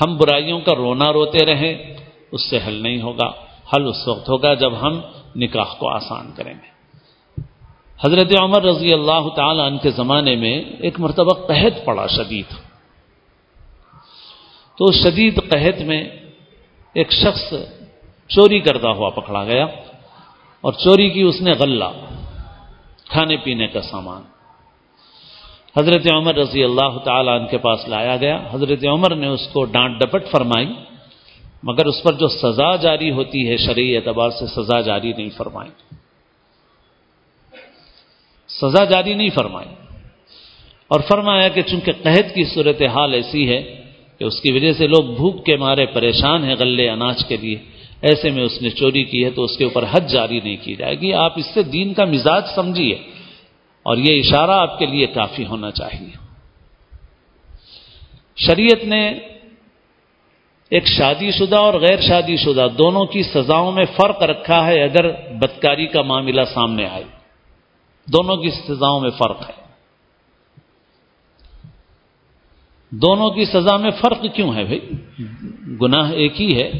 ہم 0.00 0.16
برائیوں 0.16 0.60
کا 0.60 0.74
رونا 0.76 1.12
روتے 1.12 1.46
رہیں، 1.46 1.96
اس 2.32 2.50
سے 2.50 2.58
حل 2.66 2.74
نہیں 2.74 3.02
ہوگا۔ 3.02 3.30
حل 3.76 3.88
اس 3.88 4.08
وقت 4.08 4.28
ہوگا 4.28 4.54
جب 4.54 4.82
ہم 4.82 5.00
نکاح 5.36 5.74
کو 5.78 5.88
آسان 5.88 6.30
کریں 6.36 6.54
گے۔ 6.54 6.77
حضرت 8.04 8.32
عمر 8.40 8.62
رضی 8.62 8.92
اللہ 8.92 9.28
تعالی 9.36 9.60
عنہ 9.60 9.78
کے 9.78 9.90
زمانے 9.90 10.36
میں 10.36 10.62
ایک 10.78 11.00
مرتبہ 11.00 11.46
قحط 11.46 11.84
پڑا، 11.84 12.06
شدید۔ 12.06 12.54
تو 14.78 14.92
شدید 14.92 15.50
قحط 15.50 15.82
میں 15.82 16.08
ایک 16.92 17.12
شخص 17.12 17.54
چوری 18.28 18.60
کرتا 18.60 18.90
ہوا، 18.90 19.08
پکڑا 19.08 19.44
گیا 19.44 19.64
اور 20.60 20.72
چوری 20.72 21.10
کی 21.10 21.22
اس 21.22 21.40
نے 21.40 21.52
غلہ، 21.52 21.90
کھانے 23.04 23.36
پینے 23.36 23.66
کا 23.66 23.82
سامان۔ 23.82 24.22
حضرت 25.80 26.12
عمر 26.12 26.34
رضی 26.34 26.64
اللہ 26.64 26.98
تعالی 27.04 27.30
عنہ 27.30 27.46
کے 27.46 27.58
پاس 27.58 27.88
لایا 27.88 28.16
گیا۔ 28.16 28.42
حضرت 28.50 28.84
عمر 28.86 29.14
نے 29.14 29.26
اس 29.26 29.48
کو 29.52 29.64
ڈانٹ 29.64 30.00
ڈپٹ 30.00 30.30
فرمائی، 30.30 30.72
مگر 31.62 31.86
اس 31.86 32.02
پر 32.02 32.12
جو 32.12 32.28
سزا 32.28 32.76
جاری 32.76 33.10
ہوتی 33.10 33.50
ہے 33.50 33.56
شرعی 33.56 33.96
اعتبار 33.96 34.30
سے 34.30 34.46
سزا 34.46 34.80
جاری 34.80 35.12
نہیں 35.12 35.30
فرمائی۔ 35.36 35.70
سزا 38.60 38.84
جاری 38.84 39.14
نہیں 39.14 39.28
فرمائی۔ 39.34 39.68
اور 40.88 41.00
فرمایا 41.00 41.48
کہ 41.48 41.62
چونکہ 41.62 41.92
قحط 42.02 42.34
کی 42.34 42.44
صورت 42.44 42.82
حال 42.82 43.14
ایسی 43.14 43.48
ہے 43.48 43.82
کہ 44.18 44.24
اس 44.24 44.40
کی 44.40 44.52
وجہ 44.52 44.72
سے 44.72 44.86
لوگ 44.86 45.16
بھوک 45.16 45.46
کے 45.46 45.56
مارے 45.56 45.86
پریشان 45.86 46.44
ہیں 46.44 46.54
غلے 46.58 46.90
اناج 46.90 47.24
کے 47.28 47.36
لیے، 47.36 47.56
ایسے 48.02 48.30
میں 48.30 48.44
اس 48.44 48.62
نے 48.62 48.70
چوری 48.70 49.04
کی 49.04 49.24
ہے 49.24 49.30
تو 49.30 49.44
اس 49.44 49.56
کے 49.56 49.64
اوپر 49.64 49.84
حد 49.90 50.08
جاری 50.08 50.40
نہیں 50.40 50.56
کی 50.62 50.74
جائے 50.74 51.00
گی۔ 51.00 51.12
آپ 51.12 51.38
اس 51.38 51.46
سے 51.54 51.62
دین 51.62 51.94
کا 51.94 52.04
مزاج 52.04 52.42
سمجھیے۔ 52.54 52.94
اور 53.82 53.96
یہ 53.96 54.20
اشارہ 54.20 54.50
آپ 54.50 54.78
کے 54.78 54.86
لیے 54.86 55.06
کافی 55.06 55.46
ہونا 55.46 55.70
چاہیے۔ 55.70 56.10
شریعت 58.36 58.84
نے 58.84 59.08
ایک 60.70 60.86
شادی 60.86 61.30
شدہ 61.30 61.56
اور 61.56 61.74
غیر 61.74 62.00
شادی 62.00 62.36
شدہ 62.36 62.66
دونوں 62.78 63.06
کی 63.06 63.22
سزاؤں 63.22 63.72
میں 63.72 63.84
فرق 63.84 64.22
رکھا 64.22 64.66
ہے۔ 64.66 64.82
اگر 64.82 65.10
بدکاری 65.10 65.86
کا 65.86 66.02
معاملہ 66.02 66.40
سامنے 66.54 66.86
آئے 66.86 67.17
دونوں 68.12 68.36
کی 68.36 68.50
سزاؤں 68.50 69.00
میں 69.00 69.10
فرق 69.10 69.48
ہے۔ 69.48 69.68
دونوں 72.90 73.30
کی 73.30 73.44
سزا 73.44 73.76
میں 73.76 73.90
فرق 73.90 74.26
کیوں 74.34 74.54
ہے 74.54 74.64
بھائی؟ 74.64 74.80
گناہ 75.82 76.12
ایک 76.12 76.40
ہی 76.40 76.56
ہے، 76.56 76.72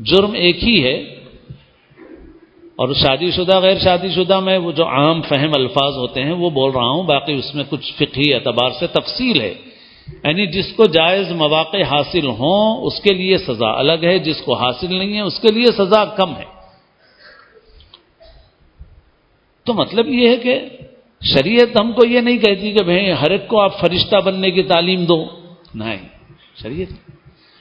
جرم 0.00 0.32
ایک 0.32 0.64
ہی 0.64 0.84
ہے۔ 0.84 1.18
اور 2.76 2.94
شادی 2.94 3.30
شدہ، 3.30 3.60
غیر 3.60 3.78
شادی 3.78 4.08
شدہ 4.08 4.40
میں 4.40 4.58
وہ 4.58 4.72
جو 4.72 4.86
عام 4.86 5.22
فہم 5.22 5.50
الفاظ 5.54 5.96
ہوتے 5.96 6.22
ہیں، 6.22 6.32
وہ 6.32 6.50
بول 6.50 6.70
رہا 6.70 6.88
ہوں، 6.88 7.02
باقی 7.02 7.34
اس 7.34 7.54
میں 7.54 7.64
کچھ 7.68 7.92
فقہی 7.92 8.34
اعتبار 8.34 8.70
سے 8.70 8.86
تفصیل 8.86 9.40
ہے۔ 9.40 9.54
یعنی 10.24 10.46
جس 10.46 10.72
کو 10.76 10.84
جائز 10.84 11.30
مواقع 11.30 11.82
حاصل 11.82 12.26
ہوں، 12.26 12.86
اس 12.86 13.00
کے 13.00 13.14
لیے 13.14 13.38
سزا 13.38 13.78
الگ 13.78 13.98
ہے، 14.02 14.18
جس 14.18 14.36
کو 14.44 14.54
حاصل 14.54 14.96
نہیں 14.96 15.14
ہے، 15.14 15.20
اس 15.20 15.40
کے 15.40 15.54
لیے 15.54 15.66
سزا 15.66 16.04
کم 16.04 16.36
ہے۔ 16.36 16.57
تو 19.68 19.74
مطلب 19.74 20.08
یہ 20.08 20.28
ہے 20.28 20.36
کہ 20.36 20.60
شریعت 21.22 21.80
ہم 21.80 21.92
کو 21.92 22.06
یہ 22.06 22.20
نہیں 22.20 22.38
کہتی 22.38 22.72
کہ 22.72 22.84
بھائی 22.84 23.12
ہر 23.12 23.30
ایک 23.30 23.48
کو 23.48 23.60
آپ 23.60 23.80
فرشتہ 23.80 24.16
بننے 24.16 24.50
کی 24.50 24.62
تعلیم 24.62 25.04
دو۔ 25.04 25.24
نہیں، 25.74 26.08
شریعت۔ 26.62 27.10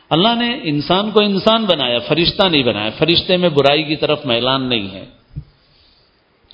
اللہ 0.09 0.35
نے 0.39 0.59
انسان 0.63 1.11
کو 1.11 1.19
انسان 1.21 1.65
بنایا، 1.65 1.99
فرشتہ 1.99 2.47
نہیں 2.47 2.63
بنایا۔ 2.63 2.89
فرشتے 2.97 3.37
میں 3.37 3.49
برائی 3.49 3.83
کی 3.83 3.95
طرف 3.95 4.25
میلان 4.25 4.69
نہیں 4.69 4.91
ہے۔ 4.91 5.05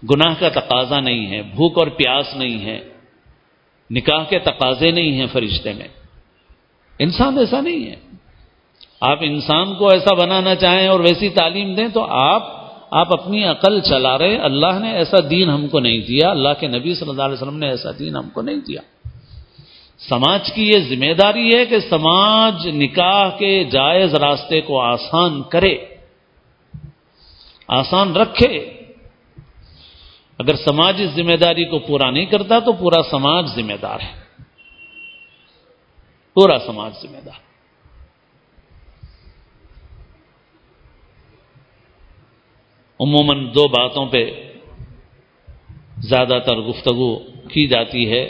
گناہ 0.03 0.33
کا 0.39 0.49
تقاضا 0.49 0.99
نہیں 0.99 1.27
ہے، 1.27 1.41
بھوک 1.41 1.79
اور 1.79 1.87
پیاس 1.87 2.35
نہیں 2.35 2.65
ہے۔ 2.65 2.79
نکاح 3.91 4.23
کے 4.23 4.39
تقاضے 4.39 4.91
نہیں 4.91 5.11
ہیں 5.11 5.27
فرشتے 5.31 5.73
میں۔ 5.73 5.87
انسان 6.99 7.37
ایسا 7.37 7.61
نہیں 7.61 7.89
ہے۔ 7.89 7.95
آپ 9.01 9.19
انسان 9.21 9.75
کو 9.75 9.87
ایسا 9.87 10.13
بنانا 10.13 10.55
چاہیں 10.55 10.87
اور 10.87 10.99
ویسی 10.99 11.29
تعلیم 11.29 11.73
دیں 11.73 11.87
تو 11.87 12.05
آپ 12.09 12.62
آپ 12.95 13.21
اپنی 13.21 13.43
عقل 13.43 13.81
چلا 13.81 14.17
رہے، 14.17 14.37
اللہ 14.37 14.79
نے 14.79 14.91
ایسا 14.91 15.17
دین 15.29 15.49
ہم 15.49 15.67
کو 15.67 15.79
نہیں 15.79 16.01
دیا، 16.01 16.29
اللہ 16.29 16.49
کے 16.59 16.67
نبی 16.67 16.95
صلی 16.95 17.09
اللہ 17.09 17.21
علیہ 17.21 17.33
وسلم 17.33 17.57
نے 17.57 17.69
ایسا 17.69 17.89
دین 17.99 18.15
ہم 18.15 18.29
کو 18.29 18.41
نہیں 18.41 18.59
دیا۔ 18.67 18.81
سماج 20.09 20.53
کی 20.53 20.67
یہ 20.67 20.79
ذمہ 20.79 21.13
داری 21.13 21.57
ہے 21.57 21.65
کہ 21.65 21.79
سماج 21.79 22.67
نکاح 22.67 23.29
کے 23.37 23.63
جائز 23.63 24.15
راستے 24.15 24.61
کو 24.61 24.81
آسان 24.81 25.43
کرے، 25.43 25.77
آسان 27.67 28.15
رکھے۔ 28.15 28.69
اگر 30.39 30.55
سماج 30.55 31.01
اس 31.01 31.09
ذمہ 31.15 31.35
داری 31.35 31.65
کو 31.65 31.79
پورا 31.79 32.11
نہیں 32.11 32.25
کرتا 32.25 32.59
تو 32.59 32.73
پورا 32.73 33.03
سماج 33.11 33.45
ذمہ 33.55 33.73
دار 33.81 33.99
ہے۔ 33.99 34.23
پورا 36.33 36.57
سماج 36.65 36.93
ذمہ 37.01 37.21
دار۔ 37.25 37.42
عموماً 43.03 43.47
دو 43.55 43.67
باتوں 43.67 44.05
پہ 44.05 44.31
زیادہ 45.97 46.39
تر 46.45 46.55
گفتگو 46.55 47.19
کی 47.19 47.67
جاتی 47.67 48.11
ہے۔ 48.11 48.23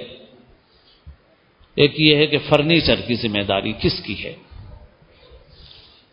ایک 1.75 1.99
یہ 1.99 2.15
ہے 2.15 2.27
کہ 2.27 2.37
فرنیچر 2.49 3.01
کی 3.01 3.15
ذمہ 3.15 3.43
داری 3.43 3.71
کس 3.71 4.03
کی 4.03 4.23
ہے؟ 4.23 4.33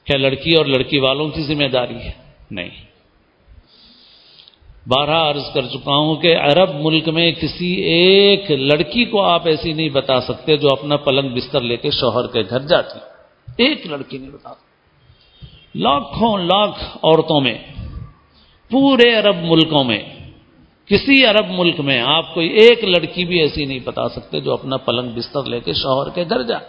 کیا 0.05 0.19
لڑکی 0.19 0.51
اور 0.57 0.67
لڑکی 0.67 0.99
والوں 0.99 1.29
کی 1.29 1.43
ذمہ 1.43 1.69
داری 1.69 1.97
ہے؟ 1.97 2.13
نہیں۔ 2.51 2.91
بارہ 4.87 5.11
عرض 5.11 5.43
کر 5.55 5.63
چکا 5.63 5.97
ہوں 5.97 6.17
کہ 6.17 6.37
عرب 6.37 6.71
ملک 6.75 7.09
میں 7.09 7.33
کسی 7.33 7.75
ایک 7.75 8.51
لڑکی 8.51 9.05
کو 9.05 9.23
آپ 9.23 9.47
ایسی 9.47 9.73
نہیں 9.73 9.89
بتا 9.89 10.21
سکتے 10.21 10.57
جو 10.57 10.69
اپنا 10.73 10.97
پلنگ 10.97 11.29
بستر 11.29 11.61
لے 11.61 11.77
کے 11.77 11.91
شوہر 11.91 12.27
کے 12.27 12.43
گھر 12.51 12.59
جاتی۔ 12.59 12.99
ایک 13.65 13.87
لڑکی 13.87 14.19
نہیں 14.19 14.31
بتا 14.31 14.53
لاکھوں 15.75 16.39
لاکھ 16.39 16.85
عورتوں 17.03 17.41
میں 17.41 17.59
پورے 18.71 19.15
عرب 19.15 19.37
ملکوں 19.37 19.85
میں، 19.85 19.99
کسی 20.87 21.25
عرب 21.25 21.47
ملک 21.51 21.81
میں 21.81 22.01
آپ 22.01 22.35
کوئی 22.35 22.49
ایک 22.49 22.85
لڑکی 22.85 23.25
بھی 23.25 23.41
ایسی 23.41 23.65
نہیں 23.65 23.79
بتا 23.85 24.09
سکتے 24.09 24.41
جو 24.41 24.53
اپنا 24.53 24.77
پلنگ 24.77 25.11
بستر 25.11 25.45
لے 25.45 25.61
کے 25.61 25.73
شوہر 25.73 26.11
کے 26.11 26.25
گھر 26.31 26.43
جائے۔ 26.43 26.65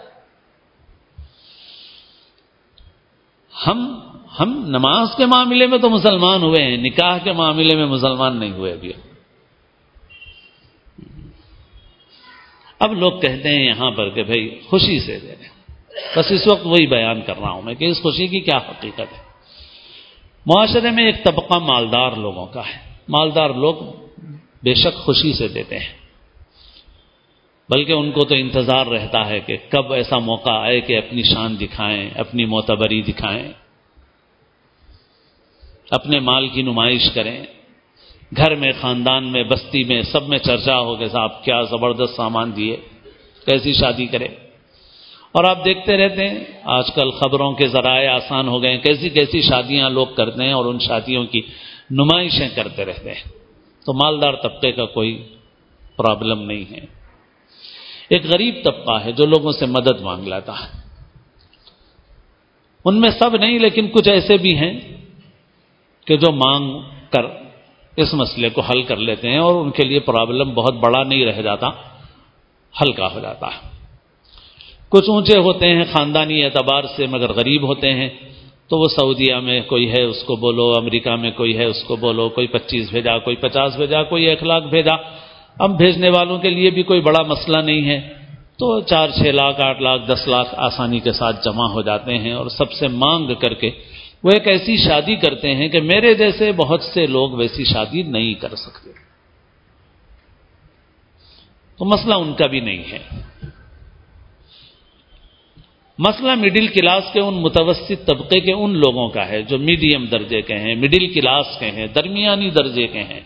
ہم 3.66 3.98
ہم 4.40 4.64
نماز 4.66 5.08
کے 5.16 5.26
معاملے 5.26 5.66
میں 5.66 5.78
تو 5.78 5.90
مسلمان 5.90 6.42
ہوئے 6.42 6.62
ہیں، 6.62 6.76
نکاح 6.76 7.18
کے 7.18 7.32
معاملے 7.32 7.76
میں 7.76 7.86
مسلمان 7.86 8.36
نہیں 8.36 8.52
ہوئے 8.52 8.72
ابھی۔ 8.72 8.92
اب 12.78 12.92
لوگ 12.92 13.12
کہتے 13.12 13.48
ہیں 13.48 13.66
یہاں 13.66 13.90
پر 13.90 14.08
کہ 14.08 14.22
بھائی 14.22 14.60
خوشی 14.68 15.00
سے 15.00 15.18
دے 15.18 15.28
رہے۔ 15.28 15.48
بس 16.16 16.32
اس 16.32 16.48
وقت 16.50 16.66
وہی 16.66 16.86
بیان 16.86 17.20
کر 17.20 17.38
رہا 17.40 17.50
ہوں 17.50 17.62
میں 17.62 17.74
کہ 17.74 17.84
اس 17.84 18.02
خوشی 18.02 18.26
کی 18.26 18.40
کیا 18.40 18.56
حقیقت 18.56 19.00
ہے۔ 19.00 19.31
معاشرے 20.46 20.90
میں 20.90 21.06
ایک 21.06 21.24
طبقہ 21.24 21.58
مالدار 21.58 22.12
لوگوں 22.12 22.46
کا 22.46 22.60
ہے۔ 22.60 22.94
مالدار 23.08 23.50
لوگ 23.50 23.74
بے 24.62 24.74
شک 24.74 24.94
خوشی 24.94 25.32
سے 25.32 25.48
دیتے 25.48 25.78
ہیں۔ 25.78 26.02
بلکہ 27.68 27.92
ان 27.92 28.12
کو 28.12 28.20
تو 28.24 28.34
انتظار 28.34 28.86
رہتا 28.86 29.28
ہے 29.28 29.40
کہ 29.40 29.56
کب 29.68 29.92
ایسا 29.92 30.18
موقع 30.18 30.50
آئے 30.50 30.80
کہ 30.80 30.98
اپنی 30.98 31.22
شان 31.22 31.60
دکھائیں، 31.60 32.10
اپنی 32.16 32.44
معتبری 32.44 33.02
دکھائیں، 33.02 33.52
اپنے 35.90 36.20
مال 36.20 36.48
کی 36.48 36.62
نمائش 36.62 37.10
کریں۔ 37.14 37.44
گھر 38.36 38.54
میں، 38.54 38.72
خاندان 38.80 39.32
میں، 39.32 39.44
بستی 39.44 39.84
میں، 39.84 40.02
سب 40.02 40.28
میں 40.28 40.38
چرچا 40.38 40.78
ہو 40.78 40.96
کہ 40.96 41.08
صاحب 41.08 41.44
کیا 41.44 41.62
زبردست 41.62 42.16
سامان 42.16 42.56
دیے، 42.56 42.76
کیسی 43.46 43.72
شادی 43.72 44.06
کرے۔ 44.06 44.28
اور 45.32 45.44
آپ 45.44 45.64
دیکھتے 45.64 45.96
رہتے 45.96 46.28
ہیں، 46.28 46.44
آج 46.62 46.84
کل 46.94 47.10
خبروں 47.10 47.52
کے 47.52 47.68
ذرائع 47.68 48.12
آسان 48.14 48.48
ہو 48.48 48.62
گئے 48.62 48.72
ہیں، 48.72 48.80
کیسی 48.80 49.08
کیسی 49.08 49.42
شادیاں 49.42 49.90
لوگ 49.90 50.06
کرتے 50.06 50.44
ہیں 50.44 50.52
اور 50.52 50.64
ان 50.64 50.78
شادیوں 50.78 51.24
کی 51.24 51.40
نمائشیں 51.90 52.48
کرتے 52.48 52.84
رہتے 52.84 53.10
ہیں۔ 53.10 53.32
تو 53.86 53.92
مالدار 53.92 54.34
طبقے 54.34 54.72
کا 54.72 54.86
کوئی 54.86 55.34
پرابلم 55.96 56.42
نہیں 56.42 56.72
ہے۔ 56.72 57.02
ایک 58.08 58.26
غریب 58.26 58.54
طبقہ 58.64 59.04
ہے 59.04 59.12
جو 59.12 59.26
لوگوں 59.26 59.52
سے 59.52 59.66
مدد 59.66 60.00
مانگ 60.00 60.28
لیتا 60.28 60.52
ہے۔ 60.52 60.82
ان 62.84 63.00
میں 63.00 63.10
سب 63.10 63.36
نہیں، 63.36 63.58
لیکن 63.58 63.88
کچھ 63.88 64.08
ایسے 64.08 64.36
بھی 64.36 64.56
ہیں 64.56 64.80
کہ 66.06 66.16
جو 66.16 66.32
مانگ 66.32 66.80
کر 67.10 67.22
اس 67.96 68.14
مسئلے 68.14 68.48
کو 68.48 68.60
حل 68.60 68.82
کر 68.82 68.96
لیتے 68.96 69.30
ہیں 69.30 69.38
اور 69.38 69.54
ان 69.54 69.70
کے 69.70 69.88
لیے 69.88 70.00
پرابلم 70.00 70.54
بہت 70.54 70.74
بڑا 70.74 71.02
نہیں 71.02 71.24
رہ 71.24 71.42
جاتا، 71.42 71.66
ہلکا 72.80 73.06
ہو 73.14 73.20
جاتا 73.20 73.46
ہے۔ 73.46 73.71
کچھ 74.92 75.10
اونچے 75.10 75.38
ہوتے 75.38 75.68
ہیں 75.68 75.84
خاندانی 75.92 76.44
اعتبار 76.44 76.82
سے 76.96 77.06
مگر 77.06 77.32
غریب 77.32 77.62
ہوتے 77.62 77.94
ہیں، 77.94 78.08
تو 78.68 78.78
وہ 78.78 78.86
سعودیہ 78.86 79.34
میں 79.34 79.60
کوئی 79.60 79.92
ہے، 79.92 80.02
اس 80.02 80.22
کو 80.22 80.36
بولو، 80.36 80.72
امریکہ 80.76 81.16
میں 81.16 81.30
کوئی 81.30 81.56
ہے، 81.56 81.64
اس 81.64 81.84
کو 81.84 81.96
بولو، 81.96 82.28
کوئی 82.28 82.46
پچیس 82.46 82.90
بھیجا، 82.90 83.18
کوئی 83.18 83.36
پچاس 83.36 83.76
بھیجا، 83.76 84.02
کوئی 84.02 84.24
ایک 84.24 84.42
لاکھ 84.42 84.66
بھیجا۔ 84.66 84.94
اب 85.58 85.78
بھیجنے 85.78 86.08
والوں 86.08 86.38
کے 86.38 86.50
لیے 86.50 86.70
بھی 86.70 86.82
کوئی 86.82 87.00
بڑا 87.00 87.22
مسئلہ 87.22 87.62
نہیں 87.62 87.88
ہے۔ 87.88 88.00
تو 88.58 88.80
چار، 88.80 89.08
چھ 89.08 89.22
لاکھ، 89.22 89.60
آٹھ 89.66 89.82
لاکھ، 89.82 90.08
دس 90.08 90.28
لاکھ 90.28 90.54
آسانی 90.56 91.00
کے 91.00 91.12
ساتھ 91.12 91.44
جمع 91.44 91.66
ہو 91.66 91.82
جاتے 91.82 92.18
ہیں 92.18 92.32
اور 92.32 92.46
سب 92.46 92.72
سے 92.72 92.88
مانگ 92.88 93.34
کر 93.34 93.54
کے 93.54 93.70
وہ 94.24 94.30
ایک 94.34 94.48
ایسی 94.48 94.76
شادی 94.76 95.16
کرتے 95.16 95.54
ہیں 95.54 95.68
کہ 95.68 95.80
میرے 95.80 96.14
جیسے 96.14 96.52
بہت 96.52 96.82
سے 96.82 97.06
لوگ 97.06 97.30
ویسی 97.30 97.64
شادی 97.64 98.02
نہیں 98.02 98.34
کر 98.34 98.54
سکتے۔ 98.54 98.90
تو 101.78 101.84
مسئلہ 101.84 102.14
ان 102.14 102.32
کا 102.32 102.46
بھی 102.46 102.60
نہیں 102.60 102.84
ہے۔ 102.92 103.31
مسئلہ 106.06 106.34
مڈل 106.34 106.66
کلاس 106.66 107.04
کے، 107.12 107.20
ان 107.20 107.34
متوسط 107.34 108.06
طبقے 108.06 108.40
کے، 108.40 108.52
ان 108.52 108.70
لوگوں 108.70 109.08
کا 109.08 109.28
ہے 109.28 109.42
جو 109.42 109.58
میڈیم 109.58 110.04
درجے 110.04 110.42
کے 110.42 110.54
ہیں 110.54 110.74
مڈل 110.74 111.12
کلاس 111.12 111.46
کے 111.58 111.70
ہیں، 111.70 111.86
درمیانی 111.86 112.50
درجے 112.50 112.86
کے 112.86 113.02
ہیں۔ 113.02 113.20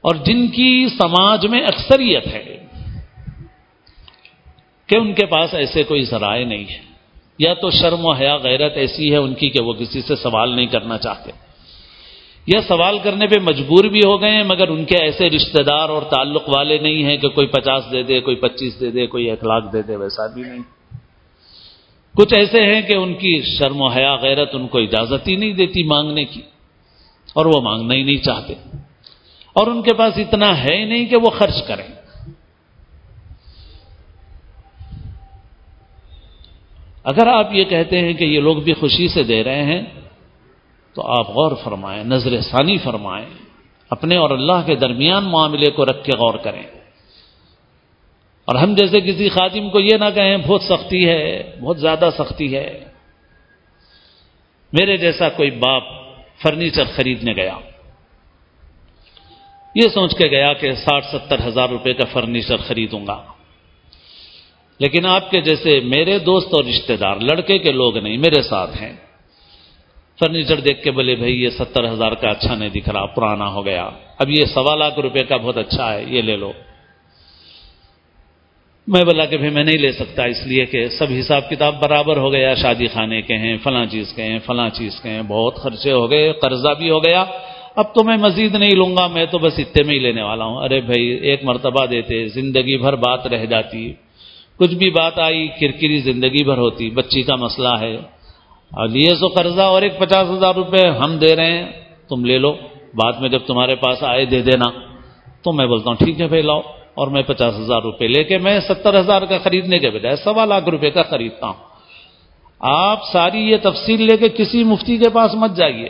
اور 0.00 0.14
جن 0.14 0.48
کی 0.48 0.88
سماج 0.88 1.46
میں 1.46 1.60
اکثریت 1.60 2.26
ہے 2.26 2.56
کہ 4.86 4.96
ان 4.96 5.12
کے 5.12 5.26
پاس 5.26 5.54
ایسے 5.54 5.82
کوئی 5.82 6.04
ذرائع 6.04 6.46
نہیں 6.46 6.64
ہے۔ 6.70 6.80
یا 7.38 7.54
تو 7.54 7.70
شرم 7.70 8.06
و 8.06 8.12
حیا، 8.12 8.36
غیرت 8.36 8.72
ایسی 8.74 9.12
ہے 9.12 9.16
ان 9.16 9.34
کی 9.34 9.50
کہ 9.50 9.62
وہ 9.62 9.72
کسی 9.72 10.02
سے 10.02 10.16
سوال 10.16 10.56
نہیں 10.56 10.66
کرنا 10.66 10.98
چاہتے۔ 10.98 11.30
یا 12.46 12.60
سوال 12.68 12.98
کرنے 12.98 13.26
پہ 13.26 13.34
مجبور 13.42 13.84
بھی 13.84 14.00
ہو 14.04 14.20
گئے 14.20 14.30
ہیں، 14.30 14.42
مگر 14.42 14.68
ان 14.68 14.84
کے 14.84 14.96
ایسے 15.04 15.30
رشتہ 15.30 15.62
دار 15.62 15.88
اور 15.88 16.02
تعلق 16.02 16.48
والے 16.48 16.78
نہیں 16.78 17.04
ہیں 17.04 17.16
کہ 17.16 17.28
کوئی 17.28 17.46
پچاس 17.46 17.84
دے 17.92 18.02
دے، 18.02 18.20
کوئی 18.20 18.36
پچیس 18.36 18.80
دے 18.80 18.90
دے، 18.90 19.06
کوئی 19.06 19.30
ایک 19.30 19.44
لاکھ 19.44 19.72
دے 19.72 19.82
دے، 19.82 19.96
ویسا 19.96 20.26
بھی 20.26 20.42
نہیں۔ 20.42 20.81
کچھ 22.16 22.34
ایسے 22.34 22.62
ہیں 22.62 22.82
کہ 22.82 22.96
ان 22.96 23.14
کی 23.14 23.40
شرم 23.42 23.80
و 23.80 23.86
حیا 23.86 24.16
غیرت 24.16 24.50
ان 24.52 24.68
کو 24.68 24.78
اجازت 24.78 25.28
ہی 25.28 25.36
نہیں 25.36 25.52
دیتی 25.52 25.82
مانگنے 25.82 26.24
کی 26.24 26.40
اور 27.32 27.46
وہ 27.46 27.60
مانگنا 27.60 27.94
ہی 27.94 28.02
نہیں 28.02 28.16
چاہتے 28.16 28.54
اور 29.52 29.66
ان 29.66 29.82
کے 29.82 29.94
پاس 29.94 30.18
اتنا 30.18 30.58
ہے 30.58 30.76
ہی 30.76 30.84
نہیں 30.84 31.06
کہ 31.06 31.16
وہ 31.16 31.30
خرچ 31.30 31.62
کریں 31.66 32.02
اگر 37.04 37.26
آپ 37.26 37.48
یہ 37.52 37.64
کہتے 37.64 37.98
ہیں 37.98 38.12
کہ 38.12 38.24
یہ 38.24 38.40
لوگ 38.40 38.56
بھی 38.56 38.72
خوشی 38.72 39.08
سے 39.08 39.22
دے 39.22 39.44
رہے 39.44 39.62
ہیں 39.62 39.82
تو 40.94 41.06
آپ 41.06 41.28
غور 41.28 41.52
فرمائیں، 41.64 42.04
نظر 42.04 42.40
ثانی 42.40 42.78
فرمائیں، 42.78 43.26
اپنے 43.90 44.16
اور 44.16 44.30
اللہ 44.30 44.66
کے 44.66 44.74
درمیان 44.74 45.24
معاملے 45.24 45.70
کو 45.70 45.84
رکھ 45.84 46.04
کے 46.04 46.12
غور 46.18 46.34
کریں۔ 46.34 46.62
اور 48.52 48.60
ہم 48.60 48.74
جیسے 48.74 49.00
کسی 49.00 49.28
خادم 49.28 49.70
کو 49.70 49.80
یہ 49.80 49.96
نہ 49.96 50.04
کہیں، 50.14 50.36
بہت 50.36 50.62
سختی 50.62 51.08
ہے، 51.08 51.42
بہت 51.60 51.80
زیادہ 51.80 52.08
سختی 52.18 52.56
ہے۔ 52.56 52.84
میرے 54.72 54.96
جیسا 54.96 55.28
کوئی 55.28 55.50
باپ 55.50 55.82
فرنیچر 56.42 56.84
خریدنے 56.96 57.32
گیا۔ 57.32 57.58
یہ 59.74 59.88
سوچ 59.94 60.14
کے 60.14 60.28
گیا 60.28 60.52
کہ 60.52 60.72
ساٹھ 60.72 61.06
ستر 61.06 61.46
ہزار 61.46 61.68
روپے 61.68 61.94
کا 61.94 62.04
فرنیچر 62.12 62.56
خریدوں 62.56 63.06
گا۔ 63.06 63.24
لیکن 64.78 65.06
آپ 65.06 65.30
کے 65.30 65.40
جیسے 65.40 65.80
میرے 65.80 66.18
دوست 66.18 66.48
اور 66.52 66.64
رشتہ 66.64 66.92
دار، 66.92 67.16
لڑکے 67.16 67.58
کے 67.58 67.72
لوگ 67.72 67.98
نہیں، 67.98 68.18
میرے 68.18 68.42
ساتھ 68.42 68.82
ہیں۔ 68.82 68.92
فرنیچر 70.18 70.60
دیکھ 70.60 70.82
کے 70.82 70.90
بولے، 70.90 71.14
بھائی، 71.14 71.44
یہ 71.44 71.50
ستر 71.50 71.88
ہزار 71.88 72.12
کا 72.12 72.28
اچھا 72.28 72.54
نہیں 72.54 72.68
دکھ 72.68 72.88
رہا، 72.88 73.06
پرانا 73.06 73.48
ہو 73.48 73.64
گیا۔ 73.64 73.90
اب 74.18 74.30
یہ 74.30 74.44
سوا 74.54 74.74
لاکھ 74.74 74.98
روپے 74.98 75.24
کا 75.24 75.36
بہت 75.36 75.56
اچھا 75.56 75.94
ہے، 75.94 76.04
یہ 76.04 76.22
لے 76.22 76.36
لو۔ 76.36 76.52
میں 78.86 79.04
بولا 79.04 79.24
کہ 79.24 79.36
بھائی 79.36 79.50
میں 79.50 79.64
نہیں 79.64 79.78
لے 79.78 79.92
سکتا، 79.92 80.24
اس 80.24 80.46
لیے 80.46 80.66
کہ 80.66 80.88
سب 80.88 81.06
حساب 81.20 81.50
کتاب 81.50 81.82
برابر 81.82 82.16
ہو 82.16 82.32
گیا، 82.32 82.54
شادی 82.54 82.86
خانے 82.86 83.22
کے 83.22 83.36
ہیں، 83.36 83.56
فلاں 83.62 83.86
چیز 83.86 84.12
کے 84.12 84.22
ہیں، 84.22 84.38
فلاں 84.46 84.68
چیز 84.68 85.00
کے 85.00 85.08
ہیں، 85.10 85.22
بہت 85.28 85.56
خرچے 85.56 85.92
ہو 85.92 86.10
گئے، 86.10 86.32
قرضہ 86.32 86.68
بھی 86.78 86.90
ہو 86.90 87.04
گیا۔ 87.04 87.24
اب 87.76 87.94
تو 87.94 88.04
میں 88.04 88.16
مزید 88.16 88.54
نہیں 88.54 88.70
لوں 88.70 88.96
گا، 88.96 89.06
میں 89.06 89.26
تو 89.26 89.38
بس 89.38 89.58
اتنے 89.58 89.82
میں 89.82 89.94
ہی 89.94 90.00
لینے 90.00 90.22
والا 90.22 90.44
ہوں۔ 90.44 90.56
ارے 90.56 90.80
بھائی، 90.80 91.06
ایک 91.06 91.44
مرتبہ 91.44 91.86
دیتے، 91.86 92.28
زندگی 92.28 92.78
بھر 92.78 92.96
بات 92.96 93.26
رہ 93.26 93.46
جاتی۔ 93.46 93.92
کچھ 94.58 94.74
بھی 94.74 94.90
بات 94.90 95.18
آئی، 95.18 95.48
کرکری 95.48 96.00
زندگی 96.00 96.44
بھر 96.44 96.58
ہوتی، 96.58 96.90
بچی 96.90 97.22
کا 97.22 97.36
مسئلہ 97.36 97.78
ہے۔ 97.80 97.94
اور 98.70 98.88
لیے 98.88 99.14
سو 99.14 99.28
قرضہ 99.28 99.60
اور 99.60 99.82
ایک 99.82 99.98
پچاس 99.98 100.30
ہزار 100.30 100.54
روپے 100.54 100.88
ہم 100.88 101.16
دے 101.16 101.36
رہے 101.36 101.52
ہیں، 101.52 101.66
تم 102.08 102.24
لے 102.24 102.38
لو۔ 102.38 102.52
بعد 102.94 103.12
میں 103.20 103.28
جب 103.28 103.40
تمہارے 103.46 103.74
پاس 103.74 104.02
آئے، 104.02 104.24
دے 104.24 104.42
دینا۔ 104.42 104.70
تو 105.42 105.52
میں 105.52 105.66
بولتا 105.66 105.90
ہوں، 105.90 105.96
ٹھیک 106.04 106.20
ہے 106.20 106.26
بھائی، 106.26 106.42
لاؤ۔ 106.42 106.60
اور 106.94 107.08
میں 107.08 107.22
پچاس 107.22 107.54
ہزار 107.58 107.82
روپے 107.82 108.08
لے 108.08 108.24
کے 108.24 108.38
میں 108.38 108.60
ستر 108.60 109.00
ہزار 109.00 109.22
کا 109.22 109.38
خریدنے 109.38 109.78
کے 109.78 109.90
بجائے 109.90 110.16
سوا 110.16 110.44
لاکھ 110.44 110.68
روپے 110.68 110.90
کا 110.90 111.02
خریدتا 111.02 111.46
ہوں۔ 111.46 111.72
آپ 112.60 113.00
ساری 113.12 113.50
یہ 113.50 113.56
تفصیل 113.62 114.02
لے 114.02 114.16
کے 114.16 114.28
کسی 114.28 114.64
مفتی 114.64 114.98
کے 114.98 115.08
پاس 115.10 115.34
مت 115.34 115.56
جائیے۔ 115.56 115.88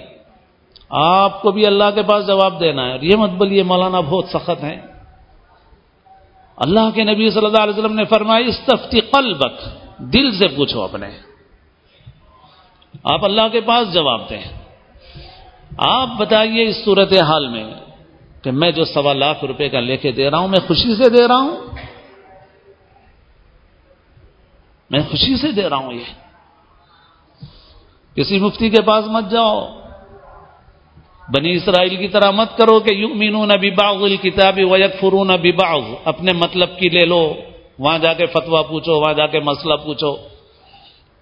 آپ 0.90 1.42
کو 1.42 1.50
بھی 1.50 1.66
اللہ 1.66 1.84
کے 1.94 2.02
پاس 2.02 2.26
جواب 2.26 2.60
دینا 2.60 2.86
ہے 2.86 2.90
اور 2.90 3.00
یہ 3.00 3.16
مت 3.16 3.30
بولیے، 3.30 3.62
مولانا 3.62 4.00
بہت 4.00 4.24
سخت 4.28 4.64
ہیں۔ 4.64 4.80
اللہ 6.56 6.90
کے 6.94 7.04
نبی 7.04 7.30
صلی 7.30 7.46
اللہ 7.46 7.62
علیہ 7.62 7.78
وسلم 7.78 7.94
نے 7.94 8.04
فرمایا، 8.04 8.46
استفتی 8.46 9.00
قلبک، 9.00 9.68
دل 9.98 10.38
سے 10.38 10.48
پوچھو 10.48 10.82
اپنے۔ 10.82 11.06
آپ 13.04 13.24
اللہ 13.24 13.48
کے 13.52 13.60
پاس 13.60 13.94
جواب 13.94 14.30
دیں۔ 14.30 14.42
آپ 15.78 16.08
بتائیے 16.18 16.68
اس 16.68 16.84
صورت 16.84 17.12
حال 17.12 17.48
میں 17.48 17.64
کہ 18.42 18.50
میں 18.50 18.70
جو 18.70 18.84
سوا 18.84 19.12
لاکھ 19.12 19.44
روپے 19.44 19.68
کا 19.68 19.80
لے 19.80 19.96
کے 19.96 20.12
دے 20.12 20.30
رہا 20.30 20.38
ہوں، 20.38 20.48
میں 20.48 20.60
خوشی 20.66 20.96
سے 20.96 21.10
دے 21.10 21.28
رہا 21.28 21.36
ہوں۔ 21.36 21.56
میں 24.90 25.00
خوشی 25.10 25.36
سے 25.36 25.52
دے 25.52 25.70
رہا 25.70 25.76
ہوں 25.76 25.92
یہ۔ 25.92 26.22
کسی 28.14 28.38
مفتی 28.38 28.70
کے 28.70 28.82
پاس 28.82 29.04
مت 29.06 29.30
جاؤ۔ 29.30 29.68
بنی 31.28 31.52
اسرائیل 31.52 31.96
کی 31.96 32.08
طرح 32.08 32.30
مت 32.30 32.58
کرو 32.58 32.80
کہ 32.80 32.94
یو 32.94 33.08
مینون 33.08 33.50
ابھی 33.50 33.70
باغ 33.70 34.08
کتابی 34.22 34.64
ویک 34.64 35.00
فرون 35.00 35.30
ابھی 35.30 35.52
باغ 35.52 35.80
اپنے 36.04 36.32
مطلب 36.32 36.78
کی 36.78 36.88
لے 36.88 37.06
لو۔ 37.06 37.34
وہاں 37.78 37.98
جا 37.98 38.12
کے 38.12 38.26
فتوا 38.26 38.62
پوچھو، 38.62 39.00
وہاں 39.00 39.14
جا 39.14 39.26
کے 39.26 39.40
مسئلہ 39.40 39.74
پوچھو۔ 39.74 40.16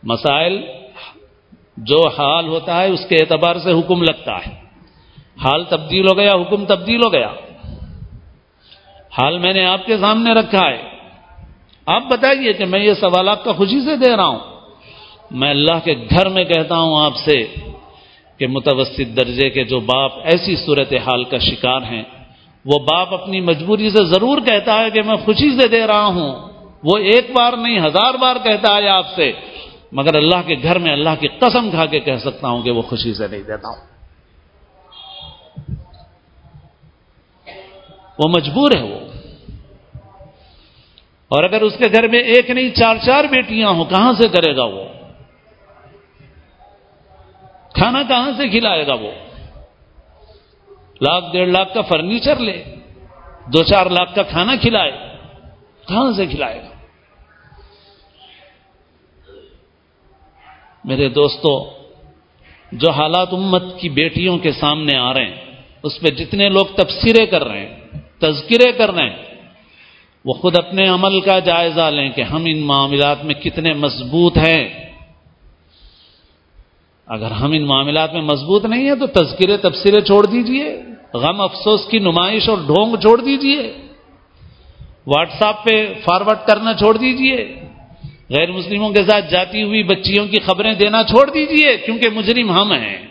مسائل 0.02 0.62
جو 1.76 2.08
حال 2.08 2.48
ہوتا 2.48 2.82
ہے، 2.82 2.88
اس 2.88 3.00
کے 3.08 3.14
اعتبار 3.14 3.56
سے 3.56 3.72
حکم 3.72 4.02
لگتا 4.02 4.38
ہے۔ 4.46 4.69
حال 5.44 5.64
تبدیل 5.64 6.06
ہو 6.08 6.16
گیا، 6.16 6.32
حکم 6.32 6.64
تبدیل 6.64 7.00
ہو 7.06 7.12
گیا۔ 7.12 7.28
حال 9.20 9.38
میں 9.38 9.52
نے 9.52 9.66
آپ 9.66 9.86
کے 9.86 9.98
سامنے 9.98 10.32
رکھا 10.32 10.66
ہے۔ 10.68 10.82
آپ 11.86 12.02
بتائیے 12.10 12.52
کہ 12.52 12.64
میں 12.64 12.80
یہ 12.80 12.94
سوالات 12.94 13.44
کا 13.44 13.52
خوشی 13.52 13.80
سے 13.80 13.96
دے 13.96 14.16
رہا 14.16 14.26
ہوں۔ 14.26 14.38
میں 15.30 15.50
اللہ 15.50 15.78
کے 15.84 15.94
گھر 16.10 16.28
میں 16.28 16.44
کہتا 16.44 16.76
ہوں 16.76 17.04
آپ 17.04 17.12
سے 17.16 17.54
کہ 18.38 18.46
متوسط 18.46 19.16
درجے 19.16 19.50
کے 19.50 19.64
جو 19.64 19.80
باپ 19.80 20.12
ایسی 20.24 20.56
صورت 20.56 20.92
حال 20.92 21.24
کا 21.24 21.38
شکار 21.38 21.82
ہیں، 21.82 22.02
وہ 22.64 22.78
باپ 22.78 23.14
اپنی 23.14 23.40
مجبوری 23.40 23.90
سے 23.90 24.04
ضرور 24.04 24.38
کہتا 24.38 24.78
ہے 24.78 24.90
کہ 24.90 25.02
میں 25.02 25.16
خوشی 25.16 25.60
سے 25.60 25.68
دے 25.68 25.86
رہا 25.86 26.06
ہوں۔ 26.06 26.34
وہ 26.84 26.98
ایک 26.98 27.30
بار 27.36 27.52
نہیں، 27.52 27.78
ہزار 27.78 28.14
بار 28.14 28.36
کہتا 28.44 28.76
ہے 28.76 28.88
آپ 28.88 29.06
سے۔ 29.16 29.32
مگر 29.92 30.16
اللہ 30.16 30.42
کے 30.46 30.54
گھر 30.62 30.78
میں 30.78 30.92
اللہ 30.92 31.14
کی 31.20 31.28
قسم 31.28 31.70
کھا 31.70 31.86
کے 31.86 32.00
کہہ 32.00 32.16
سکتا 32.16 32.48
ہوں 32.48 32.62
کہ 32.62 32.70
وہ 32.70 32.82
خوشی 32.82 33.14
سے 33.14 33.28
نہیں 33.28 33.42
دیتا 33.42 33.68
ہوں۔ 33.68 33.89
وہ 38.20 38.28
مجبور 38.28 38.70
ہے 38.76 38.82
وہ۔ 38.82 39.00
اور 41.28 41.44
اگر 41.44 41.60
اس 41.60 41.72
کے 41.78 41.84
گھر 41.92 42.08
میں 42.08 42.18
ایک 42.18 42.50
نہیں، 42.50 42.70
چار 42.70 42.96
چار 43.06 43.24
بیٹیاں 43.24 43.68
ہوں، 43.68 43.84
کہاں 43.84 44.12
سے 44.12 44.28
کرے 44.28 44.56
گا 44.56 44.64
وہ؟ 44.64 44.84
کھانا 47.72 48.02
کہاں 48.02 48.30
سے 48.36 48.48
کھلائے 48.48 48.86
گا 48.86 48.94
وہ؟ 48.94 49.10
لاکھ، 51.00 51.32
ڈیڑھ 51.32 51.48
لاکھ 51.48 51.74
کا 51.74 51.80
فرنیچر 51.80 52.36
لے، 52.36 52.64
دو 53.46 53.62
چار 53.62 53.86
لاکھ 53.86 54.14
کا 54.14 54.22
کھانا 54.22 54.56
کھلائے، 54.56 54.92
کہاں 55.88 56.12
سے 56.12 56.26
کھلائے 56.26 56.62
گا؟ 56.62 56.70
میرے 60.84 61.08
دوستو، 61.08 61.70
جو 62.72 62.90
حالات 62.90 63.28
امت 63.32 63.62
کی 63.78 63.88
بیٹیوں 63.88 64.38
کے 64.38 64.52
سامنے 64.52 64.96
آ 64.96 65.14
رہے 65.14 65.24
ہیں، 65.24 65.44
اس 65.82 66.00
پہ 66.00 66.08
جتنے 66.08 66.48
لوگ 66.48 66.66
تبصرے 66.66 67.26
کر 67.26 67.44
رہے 67.44 67.66
ہیں 67.66 67.79
تذکرے 68.20 68.72
کر 68.72 68.90
رہے 68.90 69.10
ہیں 69.10 69.16
وہ 70.24 70.32
خود 70.32 70.58
اپنے 70.58 70.88
عمل 70.88 71.20
کا 71.20 71.38
جائزہ 71.38 71.90
لیں 71.90 72.10
کہ 72.10 72.22
ہم 72.22 72.42
ان 72.46 72.58
معاملات 72.58 73.24
میں 73.24 73.34
کتنے 73.34 73.72
مضبوط 73.72 74.36
ہیں۔ 74.36 74.68
اگر 77.06 77.30
ہم 77.30 77.52
ان 77.52 77.66
معاملات 77.66 78.12
میں 78.12 78.22
مضبوط 78.22 78.64
نہیں 78.64 78.88
ہیں 78.88 78.94
تو 78.94 79.06
تذکرے 79.06 79.56
تبصرے 79.56 80.00
چھوڑ 80.00 80.26
دیجیے، 80.26 80.76
غم 81.14 81.40
افسوس 81.40 81.86
کی 81.90 81.98
نمائش 81.98 82.48
اور 82.48 82.58
ڈھونگ 82.58 82.96
چھوڑ 82.96 83.20
دیجیے۔ 83.20 83.72
واٹس 85.06 85.42
ایپ 85.42 85.64
پہ 85.64 85.94
فارورڈ 86.04 86.38
کرنا 86.46 86.74
چھوڑ 86.74 86.96
دیجیے۔ 86.96 87.60
غیر 88.30 88.52
مسلموں 88.52 88.90
کے 88.90 89.02
ساتھ 89.02 89.30
جاتی 89.30 89.62
ہوئی 89.62 89.82
بچیوں 89.82 90.26
کی 90.26 90.40
خبریں 90.40 90.72
دینا 90.72 91.02
چھوڑ 91.02 91.30
دیجیے، 91.30 91.76
کیونکہ 91.76 92.08
مجرم 92.10 92.50
ہم 92.50 92.72
ہیں۔ 92.72 93.09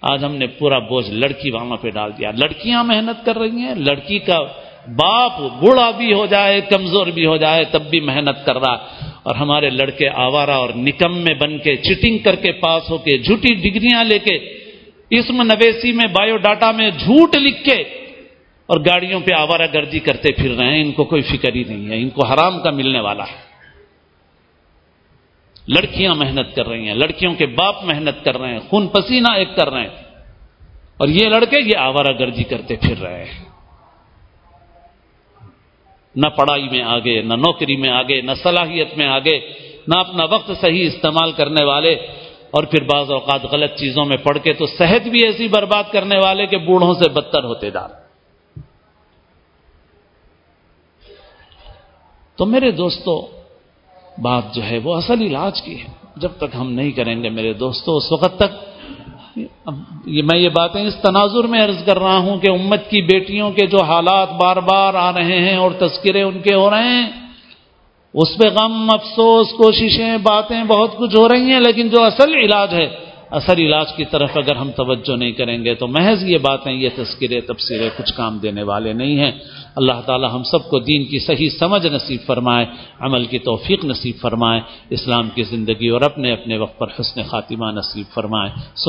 آج 0.00 0.24
ہم 0.24 0.36
نے 0.36 0.46
پورا 0.46 0.78
بوجھ 0.78 1.10
لڑکی 1.10 1.50
وہاں 1.50 1.76
پہ 1.76 1.90
ڈال 1.90 2.10
دیا۔ 2.18 2.30
لڑکیاں 2.30 2.84
محنت 2.84 3.26
کر 3.26 3.38
رہی 3.38 3.50
ہیں، 3.50 3.74
لڑکی 3.74 4.18
کا 4.18 4.38
باپ 4.86 5.40
بوڑھا 5.40 5.90
بھی 5.90 6.12
ہو 6.12 6.26
جائے، 6.26 6.60
کمزور 6.60 7.06
بھی 7.06 7.26
ہو 7.26 7.36
جائے، 7.36 7.64
تب 7.64 7.82
بھی 7.90 8.00
محنت 8.00 8.46
کر 8.46 8.58
رہا۔ 8.58 8.74
اور 9.22 9.34
ہمارے 9.34 9.70
لڑکے 9.70 10.08
آوارہ 10.08 10.50
اور 10.50 10.68
نکم 10.76 11.18
میں 11.18 11.34
بن 11.34 11.58
کے 11.58 11.76
چیٹنگ 11.76 12.18
کر 12.18 12.34
کے 12.36 12.52
پاس 12.52 12.90
ہو 12.90 12.98
کے، 12.98 13.18
جھوٹی 13.18 13.54
ڈگریاں 13.54 14.04
لے 14.04 14.18
کے، 14.18 14.60
اسم 15.10 15.42
نویسی 15.42 15.92
میں 15.92 16.06
بایو 16.06 16.36
ڈاٹا 16.36 16.70
میں 16.70 16.90
جھوٹ 16.90 17.36
لکھ 17.36 17.64
کے 17.64 17.82
اور 18.66 18.80
گاڑیوں 18.80 19.20
پہ 19.20 19.34
آوارہ 19.34 19.66
گردی 19.74 19.98
کرتے 19.98 20.32
پھر 20.32 20.50
رہے 20.50 20.74
ہیں۔ 20.74 20.82
ان 20.82 20.92
کو 20.92 21.04
کوئی 21.04 21.22
فکر 21.22 21.54
ہی 21.54 21.64
نہیں 21.64 21.90
ہے۔ 21.90 22.02
ان 22.02 22.08
کو 22.08 22.26
حرام 22.26 22.60
کا 22.60 22.70
ملنے 22.70 23.00
والا 23.00 23.24
ہے۔ 23.24 23.49
لڑکیاں 25.74 26.14
محنت 26.14 26.54
کر 26.56 26.68
رہی 26.68 26.88
ہیں، 26.88 26.94
لڑکیوں 26.94 27.34
کے 27.34 27.46
باپ 27.46 27.84
محنت 27.84 28.24
کر 28.24 28.38
رہے 28.38 28.52
ہیں، 28.52 28.60
خون 28.70 28.88
پسینہ 28.88 29.32
ایک 29.32 29.56
کر 29.56 29.70
رہے 29.70 29.80
ہیں۔ 29.80 29.96
اور 30.96 31.08
یہ 31.08 31.28
لڑکے 31.28 31.60
یہ 31.60 31.78
آوارہ 31.78 32.18
گردی 32.18 32.44
کرتے 32.44 32.76
پھر 32.76 32.98
رہے 32.98 33.24
ہیں۔ 33.24 33.44
نہ 36.16 36.28
پڑھائی 36.28 36.68
میں 36.68 36.82
آگے، 36.82 37.22
نہ 37.22 37.34
نوکری 37.34 37.76
میں 37.76 37.90
آگے، 37.90 38.20
نہ 38.20 38.30
صلاحیت 38.42 38.96
میں 38.96 39.06
آگے، 39.06 39.38
نہ 39.88 39.98
اپنا 39.98 40.24
وقت 40.24 40.50
صحیح 40.60 40.86
استعمال 40.86 41.32
کرنے 41.32 41.64
والے۔ 41.64 41.96
اور 42.50 42.64
پھر 42.64 42.82
بعض 42.82 43.10
اوقات 43.10 43.44
غلط 43.44 43.70
چیزوں 43.70 44.04
میں 44.04 44.16
پڑھ 44.16 44.38
کے 44.42 44.52
تو 44.52 44.66
صحت 44.66 45.08
بھی 45.08 45.24
ایسی 45.24 45.48
برباد 45.48 45.84
کرنے 45.92 46.18
والے 46.24 46.46
کہ 46.46 46.56
بوڑھوں 46.56 46.94
سے 46.94 47.10
بدتر 47.10 47.44
ہوتے 47.44 47.70
جا 47.70 47.86
تو 52.36 52.46
میرے 52.46 52.70
دوستو 52.70 53.39
بات 54.22 54.54
جو 54.54 54.62
ہے 54.64 54.78
وہ 54.84 54.94
اصل 54.94 55.20
علاج 55.22 55.62
کی 55.62 55.78
ہے۔ 55.80 55.88
جب 56.16 56.32
تک 56.38 56.54
ہم 56.54 56.72
نہیں 56.72 56.90
کریں 56.90 57.22
گے 57.22 57.28
میرے 57.28 57.52
دوستو، 57.54 57.96
اس 57.96 58.10
وقت 58.12 58.38
تک 58.38 58.52
میں 60.24 60.38
یہ 60.38 60.48
باتیں 60.48 60.80
اس 60.80 60.94
تناظر 61.02 61.44
میں 61.46 61.60
عرض 61.64 61.84
کر 61.84 61.98
رہا 61.98 62.16
ہوں 62.18 62.36
کہ 62.38 62.50
امت 62.50 62.88
کی 62.90 63.00
بیٹیوں 63.02 63.50
کے 63.50 63.66
جو 63.66 63.82
حالات 63.84 64.30
بار 64.40 64.56
بار 64.68 64.94
آ 64.94 65.10
رہے 65.12 65.38
ہیں 65.40 65.56
اور 65.56 65.70
تذکرے 65.78 66.22
ان 66.22 66.38
کے 66.40 66.54
ہو 66.54 66.70
رہے 66.70 66.88
ہیں، 66.88 67.06
اس 68.14 68.30
پہ 68.38 68.48
غم، 68.48 68.90
افسوس، 68.90 69.52
کوششیں، 69.56 70.16
باتیں 70.22 70.62
بہت 70.64 70.96
کچھ 70.98 71.14
ہو 71.16 71.28
رہی 71.28 71.52
ہیں، 71.52 71.60
لیکن 71.60 71.88
جو 71.88 72.02
اصل 72.02 72.34
علاج 72.34 72.74
ہے 72.74 72.88
اثر 73.30 73.58
علاج 73.58 73.86
کی 73.96 74.04
طرف 74.04 74.30
اگر 74.36 74.56
ہم 74.56 74.70
توجہ 74.70 75.16
نہیں 75.16 75.32
کریں 75.32 75.64
گے 75.64 75.74
تو 75.74 75.86
محض 75.86 76.22
یہ 76.22 76.38
باتیں، 76.38 76.72
یہ 76.72 76.88
تذکرے 76.96 77.40
تبصرے 77.40 77.90
کچھ 77.98 78.12
کام 78.16 78.38
دینے 78.38 78.62
والے 78.62 78.92
نہیں 78.92 79.18
ہیں۔ 79.18 79.32
اللہ 79.76 80.00
تعالی 80.06 80.26
ہم 80.32 80.42
سب 80.42 80.68
کو 80.68 80.78
دین 80.78 81.04
کی 81.04 81.18
صحیح 81.18 81.48
سمجھ 81.50 81.86
نصیب 81.86 82.20
فرمائے، 82.26 82.66
عمل 83.00 83.24
کی 83.24 83.38
توفیق 83.38 83.84
نصیب 83.84 84.14
فرمائے، 84.20 84.60
اسلام 84.90 85.28
کی 85.34 85.42
زندگی 85.42 85.88
اور 85.88 86.00
اپنے 86.00 86.32
اپنے 86.32 86.58
وقت 86.58 86.78
پر 86.78 86.86
حسن 87.00 87.22
خاتمہ 87.22 87.66
نصیب 87.72 88.14
فرمائے۔ 88.14 88.50
سن 88.74 88.88